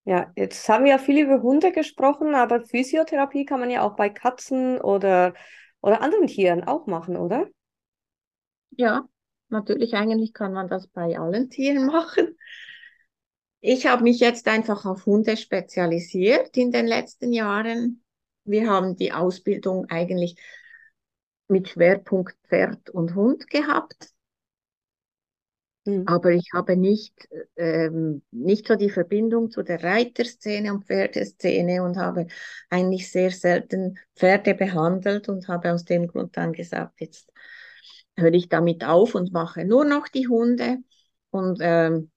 Ja, 0.06 0.32
jetzt 0.36 0.68
haben 0.70 0.86
wir 0.86 0.92
ja 0.92 0.98
viel 0.98 1.24
über 1.24 1.42
Hunde 1.42 1.72
gesprochen, 1.72 2.34
aber 2.34 2.62
Physiotherapie 2.62 3.46
kann 3.46 3.60
man 3.60 3.70
ja 3.70 3.84
auch 3.84 3.96
bei 3.96 4.10
Katzen 4.10 4.82
oder, 4.82 5.34
oder 5.82 6.02
anderen 6.02 6.28
Tieren 6.28 6.64
auch 6.64 6.88
machen, 6.88 7.16
oder? 7.16 7.48
Ja, 8.72 9.08
natürlich, 9.50 9.94
eigentlich 9.96 10.34
kann 10.34 10.54
man 10.54 10.68
das 10.68 10.88
bei 10.88 11.20
allen 11.20 11.50
Tieren 11.50 11.86
machen. 11.88 12.38
Ich 13.62 13.86
habe 13.88 14.04
mich 14.04 14.20
jetzt 14.20 14.48
einfach 14.48 14.86
auf 14.86 15.06
Hunde 15.06 15.36
spezialisiert 15.36 16.56
in 16.56 16.72
den 16.72 16.88
letzten 16.88 17.34
Jahren. 17.34 18.04
Wir 18.46 18.70
haben 18.70 18.96
die 18.96 19.12
Ausbildung 19.12 19.86
eigentlich 19.90 20.38
mit 21.50 21.68
Schwerpunkt 21.70 22.38
Pferd 22.48 22.90
und 22.90 23.16
Hund 23.16 23.50
gehabt. 23.50 24.14
Mhm. 25.90 26.08
Aber 26.08 26.32
ich 26.32 26.50
habe 26.54 26.76
nicht, 26.78 27.14
ähm, 27.56 28.22
nicht 28.32 28.68
so 28.68 28.76
die 28.76 28.90
Verbindung 28.90 29.52
zu 29.52 29.64
der 29.64 29.84
Reiterszene 29.84 30.74
und 30.74 30.86
Pferdeszene 30.86 31.84
und 31.84 31.98
habe 31.98 32.28
eigentlich 32.70 33.12
sehr 33.12 33.32
selten 33.32 33.98
Pferde 34.16 34.56
behandelt 34.56 35.30
und 35.30 35.48
habe 35.48 35.72
aus 35.74 35.86
dem 35.86 36.08
Grund 36.08 36.38
dann 36.38 36.54
gesagt, 36.54 37.00
jetzt 37.02 37.32
höre 38.18 38.34
ich 38.34 38.50
damit 38.50 38.84
auf 38.86 39.16
und 39.16 39.32
mache 39.34 39.66
nur 39.66 39.86
noch 39.86 40.08
die 40.08 40.28
Hunde. 40.28 40.78
Und 41.32 41.60
ähm, 41.62 42.12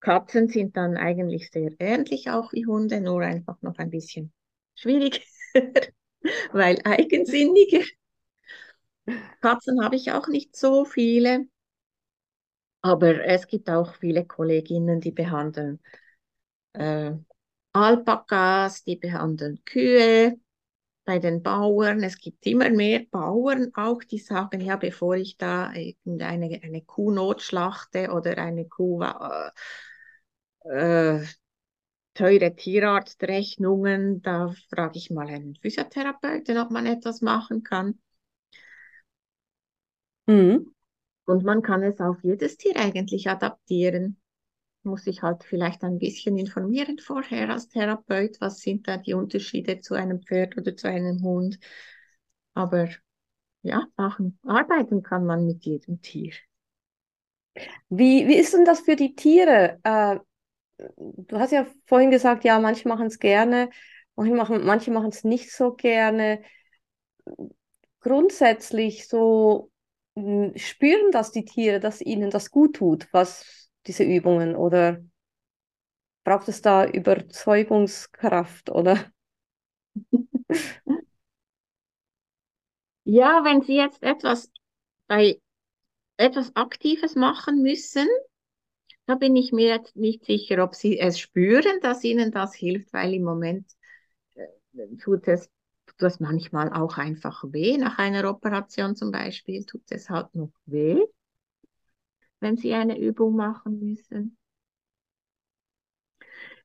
Katzen 0.00 0.48
sind 0.48 0.76
dann 0.76 0.96
eigentlich 0.98 1.50
sehr 1.50 1.70
ähnlich 1.78 2.28
auch 2.30 2.52
wie 2.52 2.66
Hunde, 2.66 3.00
nur 3.00 3.22
einfach 3.22 3.60
noch 3.62 3.78
ein 3.78 3.88
bisschen 3.90 4.32
schwieriger, 4.74 5.20
weil 6.52 6.78
eigensinniger. 6.84 7.84
Katzen 9.42 9.84
habe 9.84 9.96
ich 9.96 10.12
auch 10.12 10.26
nicht 10.28 10.56
so 10.56 10.84
viele. 10.86 11.46
Aber 12.82 13.24
es 13.24 13.46
gibt 13.46 13.70
auch 13.70 13.94
viele 13.94 14.24
Kolleginnen, 14.26 15.00
die 15.00 15.12
behandeln 15.12 15.80
äh, 16.74 17.12
Alpakas, 17.72 18.84
die 18.84 18.96
behandeln 18.96 19.62
Kühe 19.64 20.38
bei 21.04 21.18
den 21.18 21.42
Bauern. 21.42 22.02
Es 22.04 22.18
gibt 22.18 22.46
immer 22.46 22.70
mehr 22.70 23.02
Bauern 23.10 23.72
auch, 23.74 24.02
die 24.04 24.18
sagen, 24.18 24.60
ja, 24.60 24.76
bevor 24.76 25.16
ich 25.16 25.36
da 25.38 25.72
irgendeine 25.74 26.60
eine 26.62 26.82
Kuh 26.82 27.12
notschlachte 27.12 28.10
oder 28.12 28.38
eine 28.38 28.66
Kuh 28.68 29.02
äh, 29.04 29.50
äh, 30.64 31.24
teure 32.14 32.56
Tierarztrechnungen, 32.56 34.22
da 34.22 34.54
frage 34.70 34.98
ich 34.98 35.10
mal 35.10 35.28
einen 35.28 35.56
Physiotherapeuten, 35.56 36.58
ob 36.58 36.70
man 36.70 36.86
etwas 36.86 37.20
machen 37.22 37.62
kann. 37.64 38.00
Mhm. 40.26 40.72
Und 41.26 41.44
man 41.44 41.62
kann 41.62 41.82
es 41.82 42.00
auf 42.00 42.22
jedes 42.22 42.56
Tier 42.56 42.76
eigentlich 42.76 43.28
adaptieren. 43.28 44.18
Muss 44.84 45.06
ich 45.06 45.22
halt 45.22 45.44
vielleicht 45.44 45.84
ein 45.84 45.98
bisschen 45.98 46.36
informieren 46.38 46.98
vorher 46.98 47.50
als 47.50 47.68
Therapeut, 47.68 48.40
was 48.40 48.60
sind 48.60 48.88
da 48.88 48.96
die 48.96 49.14
Unterschiede 49.14 49.80
zu 49.80 49.94
einem 49.94 50.22
Pferd 50.22 50.56
oder 50.58 50.76
zu 50.76 50.88
einem 50.88 51.22
Hund. 51.22 51.58
Aber 52.54 52.88
ja, 53.62 53.86
machen, 53.96 54.38
arbeiten 54.44 55.02
kann 55.02 55.26
man 55.26 55.46
mit 55.46 55.64
jedem 55.64 56.02
Tier. 56.02 56.32
Wie, 57.88 58.26
wie 58.28 58.36
ist 58.36 58.54
denn 58.54 58.64
das 58.64 58.80
für 58.80 58.96
die 58.96 59.14
Tiere? 59.14 59.78
Äh, 59.84 60.18
du 60.98 61.38
hast 61.38 61.52
ja 61.52 61.66
vorhin 61.86 62.10
gesagt, 62.10 62.44
ja, 62.44 62.60
manche 62.60 62.88
machen 62.88 63.06
es 63.06 63.18
gerne, 63.18 63.70
manche 64.16 64.34
machen 64.34 64.64
manche 64.64 64.90
machen 64.90 65.10
es 65.10 65.24
nicht 65.24 65.52
so 65.52 65.74
gerne. 65.74 66.42
Grundsätzlich 68.00 69.08
so 69.08 69.71
spüren 70.56 71.10
das 71.12 71.32
die 71.32 71.44
Tiere, 71.44 71.80
dass 71.80 72.00
ihnen 72.00 72.30
das 72.30 72.50
gut 72.50 72.76
tut, 72.76 73.08
was 73.12 73.70
diese 73.86 74.04
Übungen 74.04 74.54
oder 74.56 75.00
braucht 76.24 76.48
es 76.48 76.62
da 76.62 76.84
Überzeugungskraft 76.84 78.70
oder? 78.70 78.98
Ja, 83.04 83.44
wenn 83.44 83.62
Sie 83.62 83.76
jetzt 83.76 84.02
etwas 84.02 84.50
bei 85.08 85.40
etwas 86.18 86.54
Aktives 86.56 87.16
machen 87.16 87.62
müssen, 87.62 88.08
da 89.06 89.14
bin 89.16 89.36
ich 89.36 89.52
mir 89.52 89.68
jetzt 89.68 89.96
nicht 89.96 90.24
sicher, 90.24 90.62
ob 90.64 90.74
Sie 90.74 90.98
es 90.98 91.18
spüren, 91.20 91.80
dass 91.82 92.04
Ihnen 92.04 92.30
das 92.32 92.54
hilft, 92.54 92.92
weil 92.92 93.14
im 93.14 93.24
Moment 93.24 93.66
äh, 94.34 94.96
tut 95.02 95.28
es 95.28 95.50
tut 96.02 96.10
das 96.10 96.20
manchmal 96.20 96.72
auch 96.72 96.98
einfach 96.98 97.44
weh. 97.52 97.76
Nach 97.78 97.98
einer 97.98 98.28
Operation 98.28 98.96
zum 98.96 99.12
Beispiel 99.12 99.64
tut 99.64 99.82
es 99.90 100.10
halt 100.10 100.34
noch 100.34 100.50
weh, 100.66 101.00
wenn 102.40 102.56
Sie 102.56 102.74
eine 102.74 102.98
Übung 102.98 103.36
machen 103.36 103.78
müssen. 103.78 104.36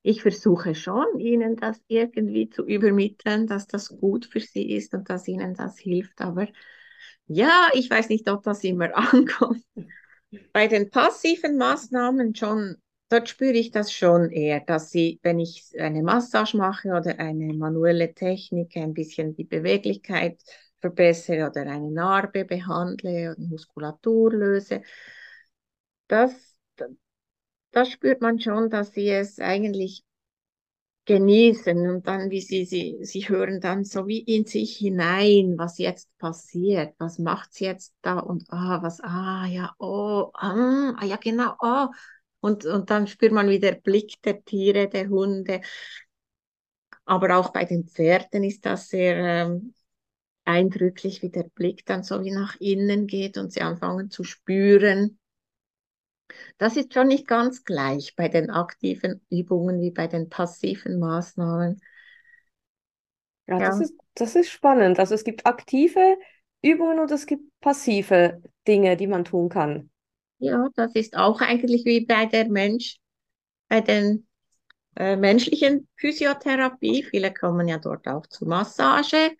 Ich 0.02 0.22
versuche 0.22 0.74
schon, 0.74 1.18
Ihnen 1.18 1.56
das 1.56 1.80
irgendwie 1.86 2.48
zu 2.50 2.64
übermitteln, 2.66 3.46
dass 3.46 3.66
das 3.66 3.88
gut 3.88 4.26
für 4.26 4.40
Sie 4.40 4.72
ist 4.72 4.94
und 4.94 5.08
dass 5.08 5.28
Ihnen 5.28 5.54
das 5.54 5.78
hilft. 5.78 6.20
Aber 6.20 6.48
ja, 7.26 7.68
ich 7.74 7.90
weiß 7.90 8.08
nicht, 8.08 8.28
ob 8.30 8.42
das 8.42 8.64
immer 8.64 8.96
ankommt. 9.12 9.64
Bei 10.52 10.66
den 10.66 10.90
passiven 10.90 11.56
Maßnahmen 11.56 12.34
schon 12.34 12.76
dort 13.08 13.28
spüre 13.28 13.52
ich 13.52 13.70
das 13.70 13.92
schon 13.92 14.30
eher, 14.30 14.60
dass 14.60 14.90
sie, 14.90 15.18
wenn 15.22 15.40
ich 15.40 15.72
eine 15.78 16.02
Massage 16.02 16.56
mache 16.56 16.88
oder 16.90 17.18
eine 17.18 17.54
manuelle 17.54 18.14
Technik, 18.14 18.76
ein 18.76 18.94
bisschen 18.94 19.34
die 19.34 19.44
Beweglichkeit 19.44 20.42
verbessere 20.80 21.48
oder 21.50 21.62
eine 21.62 21.90
Narbe 21.90 22.44
behandle 22.44 23.34
und 23.36 23.50
Muskulatur 23.50 24.32
löse, 24.32 24.82
das, 26.08 26.58
das 27.70 27.88
spürt 27.90 28.20
man 28.20 28.38
schon, 28.40 28.68
dass 28.68 28.92
sie 28.92 29.08
es 29.08 29.38
eigentlich 29.40 30.04
genießen 31.06 31.88
und 31.88 32.06
dann, 32.06 32.30
wie 32.30 32.40
sie, 32.42 32.66
sie, 32.66 32.98
sie 33.02 33.28
hören 33.28 33.60
dann 33.62 33.84
so 33.84 34.06
wie 34.06 34.18
in 34.20 34.44
sich 34.44 34.76
hinein, 34.76 35.54
was 35.56 35.78
jetzt 35.78 36.08
passiert, 36.18 36.94
was 36.98 37.18
macht 37.18 37.54
sie 37.54 37.64
jetzt 37.64 37.94
da 38.02 38.18
und 38.18 38.44
ah, 38.50 38.82
was, 38.82 39.00
ah, 39.00 39.46
ja, 39.46 39.74
oh, 39.78 40.30
ah, 40.34 40.94
ja, 41.04 41.16
genau, 41.16 41.54
oh, 41.60 41.86
und, 42.40 42.64
und 42.64 42.90
dann 42.90 43.06
spürt 43.06 43.32
man 43.32 43.48
wieder 43.48 43.72
der 43.72 43.80
Blick 43.80 44.22
der 44.22 44.44
Tiere, 44.44 44.88
der 44.88 45.08
Hunde. 45.08 45.60
Aber 47.04 47.36
auch 47.38 47.52
bei 47.52 47.64
den 47.64 47.84
Pferden 47.86 48.44
ist 48.44 48.66
das 48.66 48.88
sehr 48.88 49.16
ähm, 49.16 49.74
eindrücklich, 50.44 51.22
wie 51.22 51.30
der 51.30 51.44
Blick 51.44 51.84
dann 51.86 52.02
so 52.02 52.22
wie 52.22 52.30
nach 52.30 52.56
innen 52.60 53.06
geht 53.06 53.38
und 53.38 53.52
sie 53.52 53.62
anfangen 53.62 54.10
zu 54.10 54.24
spüren. 54.24 55.18
Das 56.58 56.76
ist 56.76 56.92
schon 56.94 57.08
nicht 57.08 57.26
ganz 57.26 57.64
gleich 57.64 58.14
bei 58.16 58.28
den 58.28 58.50
aktiven 58.50 59.24
Übungen 59.30 59.80
wie 59.80 59.90
bei 59.90 60.06
den 60.06 60.28
passiven 60.28 60.98
Maßnahmen. 60.98 61.80
Ja, 63.46 63.58
ja. 63.58 63.68
Das, 63.68 63.80
ist, 63.80 63.94
das 64.14 64.36
ist 64.36 64.50
spannend. 64.50 64.98
Also 64.98 65.14
es 65.14 65.24
gibt 65.24 65.46
aktive 65.46 66.18
Übungen 66.62 66.98
und 66.98 67.10
es 67.10 67.26
gibt 67.26 67.44
passive 67.60 68.42
Dinge, 68.66 68.96
die 68.96 69.06
man 69.06 69.24
tun 69.24 69.48
kann. 69.48 69.90
Ja, 70.38 70.68
das 70.74 70.94
ist 70.94 71.16
auch 71.16 71.40
eigentlich 71.40 71.84
wie 71.84 72.04
bei 72.06 72.26
der 72.26 72.48
Mensch, 72.48 72.98
bei 73.68 73.80
den 73.80 74.26
äh, 74.96 75.16
menschlichen 75.16 75.88
Physiotherapie. 75.96 77.04
Viele 77.04 77.34
kommen 77.34 77.68
ja 77.68 77.78
dort 77.78 78.08
auch 78.08 78.26
zur 78.28 78.48
Massage. 78.48 79.32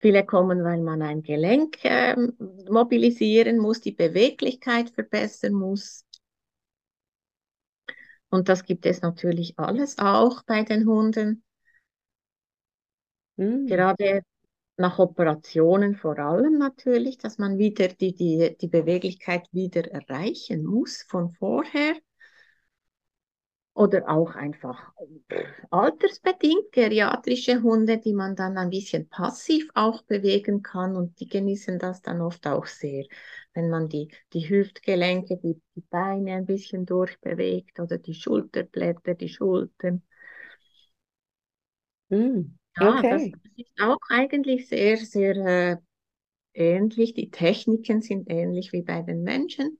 Viele 0.00 0.24
kommen, 0.24 0.62
weil 0.64 0.80
man 0.82 1.02
ein 1.02 1.22
Gelenk 1.22 1.84
äh, 1.84 2.16
mobilisieren 2.70 3.58
muss, 3.58 3.80
die 3.80 3.92
Beweglichkeit 3.92 4.90
verbessern 4.90 5.54
muss. 5.54 6.04
Und 8.28 8.50
das 8.50 8.64
gibt 8.64 8.84
es 8.84 9.00
natürlich 9.00 9.58
alles 9.58 9.96
auch 9.98 10.42
bei 10.44 10.62
den 10.62 10.86
Hunden. 10.86 11.42
Mhm. 13.36 13.66
Gerade 13.66 14.22
nach 14.76 14.98
Operationen 14.98 15.94
vor 15.94 16.18
allem 16.18 16.58
natürlich, 16.58 17.18
dass 17.18 17.38
man 17.38 17.58
wieder 17.58 17.88
die, 17.88 18.14
die, 18.14 18.56
die 18.60 18.68
Beweglichkeit 18.68 19.48
wieder 19.52 19.90
erreichen 19.90 20.64
muss 20.64 21.02
von 21.08 21.30
vorher. 21.30 21.94
Oder 23.76 24.08
auch 24.08 24.36
einfach 24.36 24.92
altersbedingt 25.70 26.70
geriatrische 26.70 27.60
Hunde, 27.60 27.98
die 27.98 28.12
man 28.14 28.36
dann 28.36 28.56
ein 28.56 28.70
bisschen 28.70 29.08
passiv 29.08 29.68
auch 29.74 30.02
bewegen 30.02 30.62
kann 30.62 30.94
und 30.94 31.18
die 31.18 31.28
genießen 31.28 31.80
das 31.80 32.00
dann 32.00 32.20
oft 32.20 32.46
auch 32.46 32.66
sehr, 32.66 33.04
wenn 33.52 33.70
man 33.70 33.88
die, 33.88 34.08
die 34.32 34.48
Hüftgelenke, 34.48 35.38
die, 35.38 35.60
die 35.74 35.80
Beine 35.90 36.34
ein 36.34 36.46
bisschen 36.46 36.86
durchbewegt 36.86 37.80
oder 37.80 37.98
die 37.98 38.14
Schulterblätter, 38.14 39.14
die 39.14 39.28
Schultern. 39.28 40.02
Mm. 42.10 42.54
Ja, 42.78 42.98
okay. 42.98 43.32
das 43.32 43.40
ist 43.56 43.80
auch 43.80 43.98
eigentlich 44.08 44.68
sehr, 44.68 44.96
sehr 44.96 45.36
äh, 45.36 45.76
ähnlich. 46.54 47.14
Die 47.14 47.30
Techniken 47.30 48.00
sind 48.00 48.30
ähnlich 48.30 48.72
wie 48.72 48.82
bei 48.82 49.02
den 49.02 49.22
Menschen, 49.22 49.78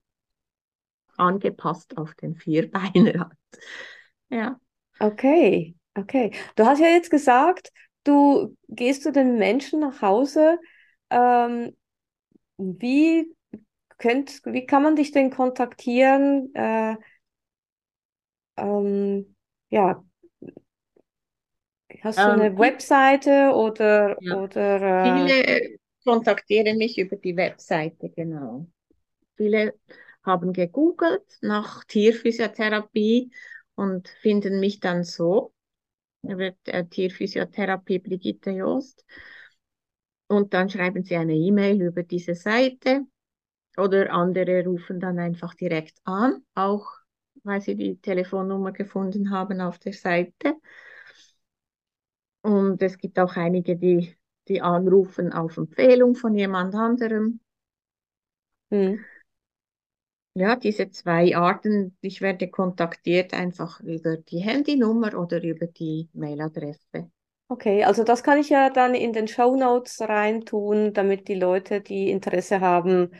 angepasst 1.16 1.96
auf 1.96 2.14
den 2.14 2.36
Vierbeiner. 2.36 3.30
ja. 4.28 4.58
Okay, 5.00 5.74
okay. 5.94 6.32
Du 6.54 6.64
hast 6.66 6.78
ja 6.78 6.86
jetzt 6.86 7.10
gesagt, 7.10 7.72
du 8.04 8.56
gehst 8.68 9.02
zu 9.02 9.10
den 9.10 9.38
Menschen 9.38 9.80
nach 9.80 10.02
Hause. 10.02 10.58
Ähm, 11.10 11.76
wie, 12.56 13.34
könnt, 13.98 14.40
wie 14.44 14.66
kann 14.66 14.82
man 14.82 14.96
dich 14.96 15.10
denn 15.10 15.30
kontaktieren? 15.30 16.54
Äh, 16.54 16.96
ähm, 18.56 19.34
ja, 19.70 20.04
Hast 22.04 22.18
du 22.18 22.22
eine 22.22 22.46
ähm, 22.46 22.58
Webseite 22.58 23.52
oder, 23.54 24.16
ja. 24.20 24.36
oder 24.36 24.82
äh... 24.82 25.26
Viele 25.26 25.78
kontaktieren 26.04 26.76
mich 26.76 26.98
über 26.98 27.16
die 27.16 27.36
Webseite, 27.36 28.10
genau. 28.10 28.66
Viele 29.36 29.74
haben 30.22 30.52
gegoogelt 30.52 31.24
nach 31.40 31.84
Tierphysiotherapie 31.84 33.30
und 33.74 34.08
finden 34.20 34.60
mich 34.60 34.80
dann 34.80 35.02
so 35.02 35.52
über 36.22 36.52
der 36.66 36.88
Tierphysiotherapie 36.88 37.98
Brigitte 37.98 38.50
Joost. 38.50 39.04
Und 40.26 40.54
dann 40.54 40.68
schreiben 40.68 41.04
sie 41.04 41.16
eine 41.16 41.34
E-Mail 41.34 41.80
über 41.82 42.02
diese 42.02 42.34
Seite 42.34 43.02
oder 43.76 44.12
andere 44.12 44.64
rufen 44.64 45.00
dann 45.00 45.18
einfach 45.18 45.54
direkt 45.54 45.98
an, 46.04 46.44
auch 46.54 46.86
weil 47.42 47.60
sie 47.60 47.76
die 47.76 47.96
Telefonnummer 47.96 48.72
gefunden 48.72 49.30
haben 49.30 49.60
auf 49.60 49.78
der 49.78 49.92
Seite. 49.92 50.54
Und 52.44 52.82
es 52.82 52.98
gibt 52.98 53.18
auch 53.18 53.36
einige, 53.36 53.74
die, 53.74 54.14
die 54.48 54.60
anrufen 54.60 55.32
auf 55.32 55.56
Empfehlung 55.56 56.14
von 56.14 56.34
jemand 56.34 56.74
anderem. 56.74 57.40
Mhm. 58.68 59.02
Ja, 60.34 60.54
diese 60.54 60.90
zwei 60.90 61.34
Arten, 61.34 61.96
ich 62.02 62.20
werde 62.20 62.48
kontaktiert 62.48 63.32
einfach 63.32 63.80
über 63.80 64.18
die 64.18 64.40
Handynummer 64.40 65.18
oder 65.18 65.42
über 65.42 65.66
die 65.66 66.10
Mailadresse. 66.12 67.10
Okay, 67.48 67.84
also 67.84 68.04
das 68.04 68.22
kann 68.22 68.38
ich 68.38 68.50
ja 68.50 68.68
dann 68.68 68.94
in 68.94 69.14
den 69.14 69.26
Show 69.26 69.56
Notes 69.56 70.02
reintun, 70.02 70.92
damit 70.92 71.28
die 71.28 71.36
Leute, 71.36 71.80
die 71.80 72.10
Interesse 72.10 72.60
haben, 72.60 73.12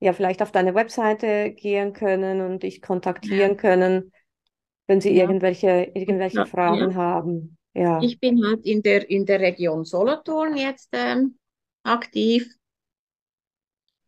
ja 0.00 0.12
vielleicht 0.12 0.42
auf 0.42 0.52
deine 0.52 0.74
Webseite 0.74 1.52
gehen 1.52 1.94
können 1.94 2.42
und 2.42 2.62
dich 2.62 2.82
kontaktieren 2.82 3.52
ja. 3.52 3.56
können, 3.56 4.12
wenn 4.86 5.00
sie 5.00 5.14
ja. 5.14 5.22
irgendwelche, 5.22 5.92
irgendwelche 5.94 6.40
ja. 6.40 6.44
Fragen 6.44 6.94
haben. 6.94 7.56
Ja. 7.76 8.00
Ich 8.02 8.18
bin 8.18 8.42
halt 8.44 8.64
in 8.64 8.82
der, 8.82 9.08
in 9.10 9.26
der 9.26 9.40
Region 9.40 9.84
Solothurn 9.84 10.56
jetzt 10.56 10.88
ähm, 10.92 11.38
aktiv. 11.82 12.48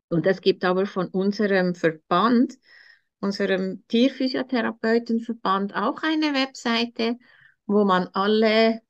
Und 0.08 0.26
es 0.26 0.40
gibt 0.40 0.64
aber 0.64 0.86
von 0.86 1.08
unserem 1.08 1.74
Verband, 1.74 2.54
unserem 3.20 3.84
Tierphysiotherapeutenverband, 3.88 5.74
auch 5.74 6.02
eine 6.02 6.32
Webseite, 6.32 7.18
wo 7.66 7.84
man 7.84 8.08
alle 8.14 8.80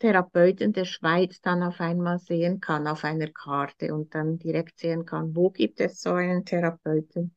Therapeuten 0.00 0.74
der 0.74 0.84
Schweiz 0.84 1.40
dann 1.40 1.62
auf 1.62 1.80
einmal 1.80 2.18
sehen 2.18 2.60
kann 2.60 2.86
auf 2.86 3.04
einer 3.04 3.28
Karte 3.28 3.94
und 3.94 4.14
dann 4.14 4.38
direkt 4.38 4.78
sehen 4.78 5.06
kann, 5.06 5.34
wo 5.34 5.48
gibt 5.48 5.80
es 5.80 6.02
so 6.02 6.12
einen 6.12 6.44
Therapeuten 6.44 7.34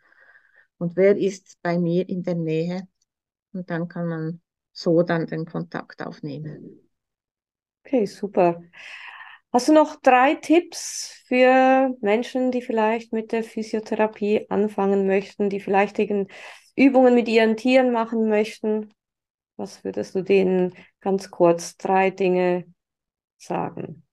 und 0.77 0.97
wer 0.97 1.15
ist 1.15 1.62
bei 1.62 1.77
mir 1.77 2.08
in 2.10 2.23
der 2.23 2.36
Nähe. 2.36 2.88
Und 3.53 3.69
dann 3.69 3.88
kann 3.88 4.08
man 4.08 4.41
so 4.77 5.01
dann 5.01 5.25
den 5.25 5.45
Kontakt 5.45 6.03
aufnehmen. 6.03 6.87
Okay, 7.83 8.05
super. 8.05 8.61
Hast 9.51 9.69
du 9.69 9.73
noch 9.73 9.95
drei 10.01 10.35
Tipps 10.35 11.23
für 11.27 11.95
Menschen, 12.01 12.51
die 12.51 12.61
vielleicht 12.61 13.11
mit 13.11 13.31
der 13.31 13.43
Physiotherapie 13.43 14.45
anfangen 14.49 15.07
möchten, 15.07 15.49
die 15.49 15.59
vielleicht 15.59 15.97
Übungen 16.75 17.15
mit 17.15 17.27
ihren 17.27 17.57
Tieren 17.57 17.91
machen 17.91 18.29
möchten? 18.29 18.93
Was 19.55 19.83
würdest 19.83 20.13
du 20.15 20.21
denen 20.21 20.75
ganz 20.99 21.31
kurz 21.31 21.77
drei 21.77 22.11
Dinge 22.11 22.65
sagen? 23.37 24.03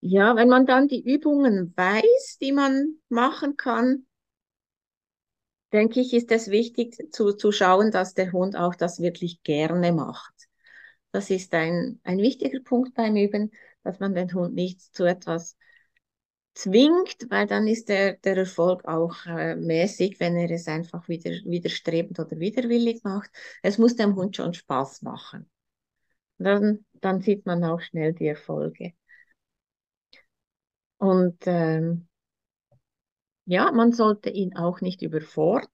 Ja, 0.00 0.36
wenn 0.36 0.48
man 0.48 0.66
dann 0.66 0.88
die 0.88 1.02
Übungen 1.02 1.72
weiß, 1.76 2.38
die 2.40 2.52
man 2.52 2.98
machen 3.08 3.56
kann, 3.56 4.06
denke 5.72 6.00
ich, 6.00 6.12
ist 6.14 6.30
es 6.32 6.50
wichtig 6.50 7.12
zu, 7.12 7.32
zu 7.34 7.52
schauen, 7.52 7.90
dass 7.90 8.14
der 8.14 8.32
Hund 8.32 8.56
auch 8.56 8.74
das 8.74 9.00
wirklich 9.00 9.42
gerne 9.42 9.92
macht. 9.92 10.34
Das 11.12 11.30
ist 11.30 11.54
ein, 11.54 12.00
ein 12.04 12.18
wichtiger 12.18 12.60
Punkt 12.60 12.94
beim 12.94 13.16
Üben, 13.16 13.50
dass 13.82 14.00
man 14.00 14.14
den 14.14 14.32
Hund 14.34 14.54
nicht 14.54 14.80
zu 14.94 15.04
etwas 15.04 15.56
zwingt, 16.54 17.16
weil 17.30 17.46
dann 17.46 17.66
ist 17.68 17.88
der, 17.88 18.14
der 18.18 18.36
Erfolg 18.36 18.84
auch 18.86 19.14
äh, 19.26 19.54
mäßig, 19.56 20.18
wenn 20.20 20.36
er 20.36 20.50
es 20.50 20.66
einfach 20.68 21.08
wieder 21.08 21.30
widerstrebend 21.30 22.18
oder 22.20 22.38
widerwillig 22.38 23.02
macht. 23.04 23.30
Es 23.62 23.78
muss 23.78 23.96
dem 23.96 24.16
Hund 24.16 24.36
schon 24.36 24.54
Spaß 24.54 25.02
machen. 25.02 25.50
Dann, 26.38 26.84
dann 26.94 27.20
sieht 27.22 27.46
man 27.46 27.64
auch 27.64 27.80
schnell 27.80 28.14
die 28.14 28.28
Erfolge. 28.28 28.94
Und 30.98 31.38
ähm, 31.46 32.07
ja, 33.48 33.72
man 33.72 33.92
sollte 33.92 34.28
ihn 34.28 34.54
auch 34.56 34.82
nicht 34.82 35.00
überfordern. 35.00 35.68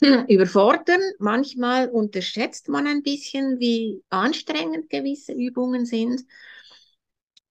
überfordern. 0.28 1.00
Manchmal 1.18 1.88
unterschätzt 1.88 2.68
man 2.68 2.86
ein 2.86 3.02
bisschen, 3.02 3.58
wie 3.58 4.02
anstrengend 4.08 4.88
gewisse 4.88 5.32
Übungen 5.32 5.84
sind. 5.84 6.22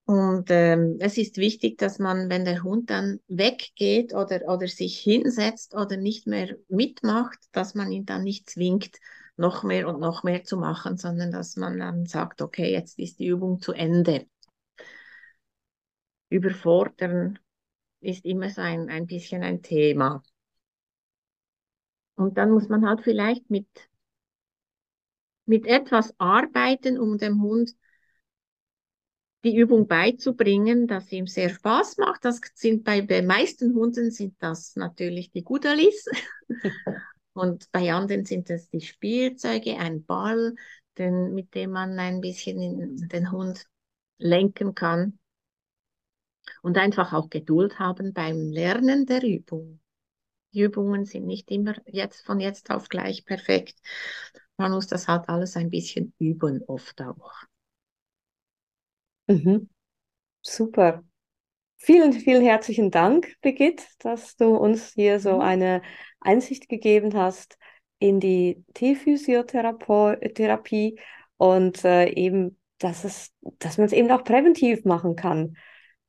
Und 0.06 0.50
ähm, 0.50 0.96
es 1.00 1.18
ist 1.18 1.36
wichtig, 1.36 1.76
dass 1.76 1.98
man, 1.98 2.30
wenn 2.30 2.46
der 2.46 2.62
Hund 2.64 2.88
dann 2.88 3.20
weggeht 3.28 4.14
oder, 4.14 4.40
oder 4.48 4.66
sich 4.66 4.98
hinsetzt 4.98 5.74
oder 5.74 5.98
nicht 5.98 6.26
mehr 6.26 6.56
mitmacht, 6.68 7.38
dass 7.52 7.74
man 7.74 7.92
ihn 7.92 8.06
dann 8.06 8.24
nicht 8.24 8.48
zwingt, 8.48 8.96
noch 9.36 9.62
mehr 9.62 9.86
und 9.86 10.00
noch 10.00 10.22
mehr 10.24 10.44
zu 10.44 10.56
machen, 10.56 10.96
sondern 10.96 11.30
dass 11.30 11.56
man 11.56 11.78
dann 11.78 12.06
sagt, 12.06 12.40
okay, 12.40 12.72
jetzt 12.72 12.98
ist 12.98 13.18
die 13.20 13.26
Übung 13.26 13.60
zu 13.60 13.72
Ende. 13.72 14.26
Überfordern 16.30 17.38
ist 18.00 18.24
immer 18.24 18.50
so 18.50 18.60
ein, 18.60 18.88
ein 18.88 19.06
bisschen 19.06 19.42
ein 19.42 19.62
Thema. 19.62 20.22
Und 22.16 22.38
dann 22.38 22.50
muss 22.52 22.68
man 22.68 22.86
halt 22.86 23.02
vielleicht 23.02 23.50
mit, 23.50 23.66
mit 25.46 25.66
etwas 25.66 26.14
arbeiten, 26.18 26.98
um 26.98 27.18
dem 27.18 27.42
Hund 27.42 27.74
die 29.44 29.56
Übung 29.56 29.86
beizubringen, 29.86 30.86
dass 30.86 31.10
ihm 31.12 31.26
sehr 31.26 31.48
Spaß 31.48 31.96
macht. 31.96 32.24
Das 32.24 32.40
sind 32.54 32.84
bei 32.84 33.00
den 33.00 33.26
meisten 33.26 33.74
Hunden 33.74 34.10
sind 34.10 34.34
das 34.38 34.76
natürlich 34.76 35.30
die 35.30 35.42
Gudalis. 35.44 36.04
Und 37.32 37.70
bei 37.72 37.92
anderen 37.92 38.24
sind 38.24 38.50
es 38.50 38.68
die 38.68 38.80
Spielzeuge, 38.80 39.78
ein 39.78 40.04
Ball, 40.04 40.54
den, 40.98 41.32
mit 41.32 41.54
dem 41.54 41.70
man 41.70 41.98
ein 41.98 42.20
bisschen 42.20 43.08
den 43.08 43.30
Hund 43.30 43.64
lenken 44.18 44.74
kann. 44.74 45.18
Und 46.62 46.78
einfach 46.78 47.12
auch 47.12 47.30
Geduld 47.30 47.78
haben 47.78 48.12
beim 48.12 48.50
Lernen 48.50 49.06
der 49.06 49.22
Übung. 49.22 49.80
Die 50.52 50.62
Übungen 50.62 51.04
sind 51.04 51.26
nicht 51.26 51.50
immer 51.50 51.74
jetzt 51.86 52.26
von 52.26 52.40
jetzt 52.40 52.70
auf 52.70 52.88
gleich 52.88 53.24
perfekt. 53.24 53.76
Man 54.56 54.72
muss 54.72 54.88
das 54.88 55.08
halt 55.08 55.28
alles 55.28 55.56
ein 55.56 55.70
bisschen 55.70 56.12
üben, 56.18 56.62
oft 56.66 57.00
auch. 57.02 57.32
Mhm. 59.28 59.68
Super. 60.42 61.04
Vielen, 61.76 62.12
vielen 62.12 62.42
herzlichen 62.42 62.90
Dank, 62.90 63.36
Brigitte, 63.40 63.84
dass 64.00 64.36
du 64.36 64.56
uns 64.56 64.92
hier 64.92 65.20
so 65.20 65.36
mhm. 65.36 65.40
eine 65.40 65.82
Einsicht 66.20 66.68
gegeben 66.68 67.14
hast 67.14 67.56
in 67.98 68.20
die 68.20 68.62
Tierphysiotherapie 68.74 71.00
und 71.36 71.84
äh, 71.84 72.10
eben, 72.10 72.58
dass 72.78 73.04
es, 73.04 73.32
dass 73.58 73.78
man 73.78 73.86
es 73.86 73.92
eben 73.92 74.10
auch 74.10 74.24
präventiv 74.24 74.84
machen 74.84 75.14
kann. 75.16 75.56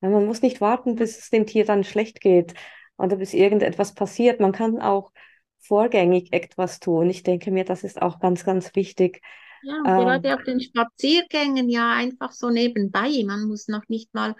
Man 0.01 0.25
muss 0.25 0.41
nicht 0.41 0.61
warten, 0.61 0.95
bis 0.95 1.17
es 1.19 1.29
dem 1.29 1.45
Tier 1.45 1.65
dann 1.65 1.83
schlecht 1.83 2.21
geht 2.21 2.53
oder 2.97 3.15
bis 3.17 3.33
irgendetwas 3.33 3.93
passiert. 3.93 4.39
Man 4.39 4.51
kann 4.51 4.81
auch 4.81 5.11
vorgängig 5.59 6.33
etwas 6.33 6.79
tun. 6.79 7.09
Ich 7.09 7.23
denke 7.23 7.51
mir, 7.51 7.65
das 7.65 7.83
ist 7.83 8.01
auch 8.01 8.19
ganz, 8.19 8.43
ganz 8.43 8.75
wichtig, 8.75 9.21
ja, 9.61 9.77
und 9.77 9.95
gerade 9.95 10.29
ähm, 10.29 10.35
auf 10.35 10.43
den 10.43 10.59
Spaziergängen 10.59 11.69
ja 11.69 11.93
einfach 11.93 12.31
so 12.31 12.49
nebenbei. 12.49 13.23
Man 13.25 13.47
muss 13.47 13.67
noch 13.67 13.87
nicht 13.89 14.13
mal 14.13 14.35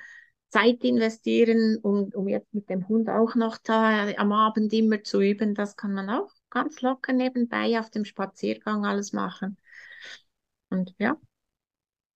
Zeit 0.50 0.84
investieren, 0.84 1.78
um, 1.82 2.10
um 2.14 2.28
jetzt 2.28 2.54
mit 2.54 2.70
dem 2.70 2.88
Hund 2.88 3.10
auch 3.10 3.36
noch 3.36 3.58
da 3.58 4.10
am 4.18 4.32
Abend 4.34 4.74
immer 4.74 5.04
zu 5.04 5.22
üben. 5.22 5.56
Das 5.56 5.76
kann 5.76 5.94
man 5.94 6.10
auch 6.10 6.30
ganz 6.50 6.82
locker 6.82 7.14
nebenbei 7.14 7.80
auf 7.80 7.90
dem 7.90 8.04
Spaziergang 8.04 8.86
alles 8.86 9.14
machen. 9.14 9.58
Und 10.70 10.94
ja, 10.98 11.18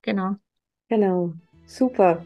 genau. 0.02 0.36
Genau, 0.90 1.34
super. 1.66 2.26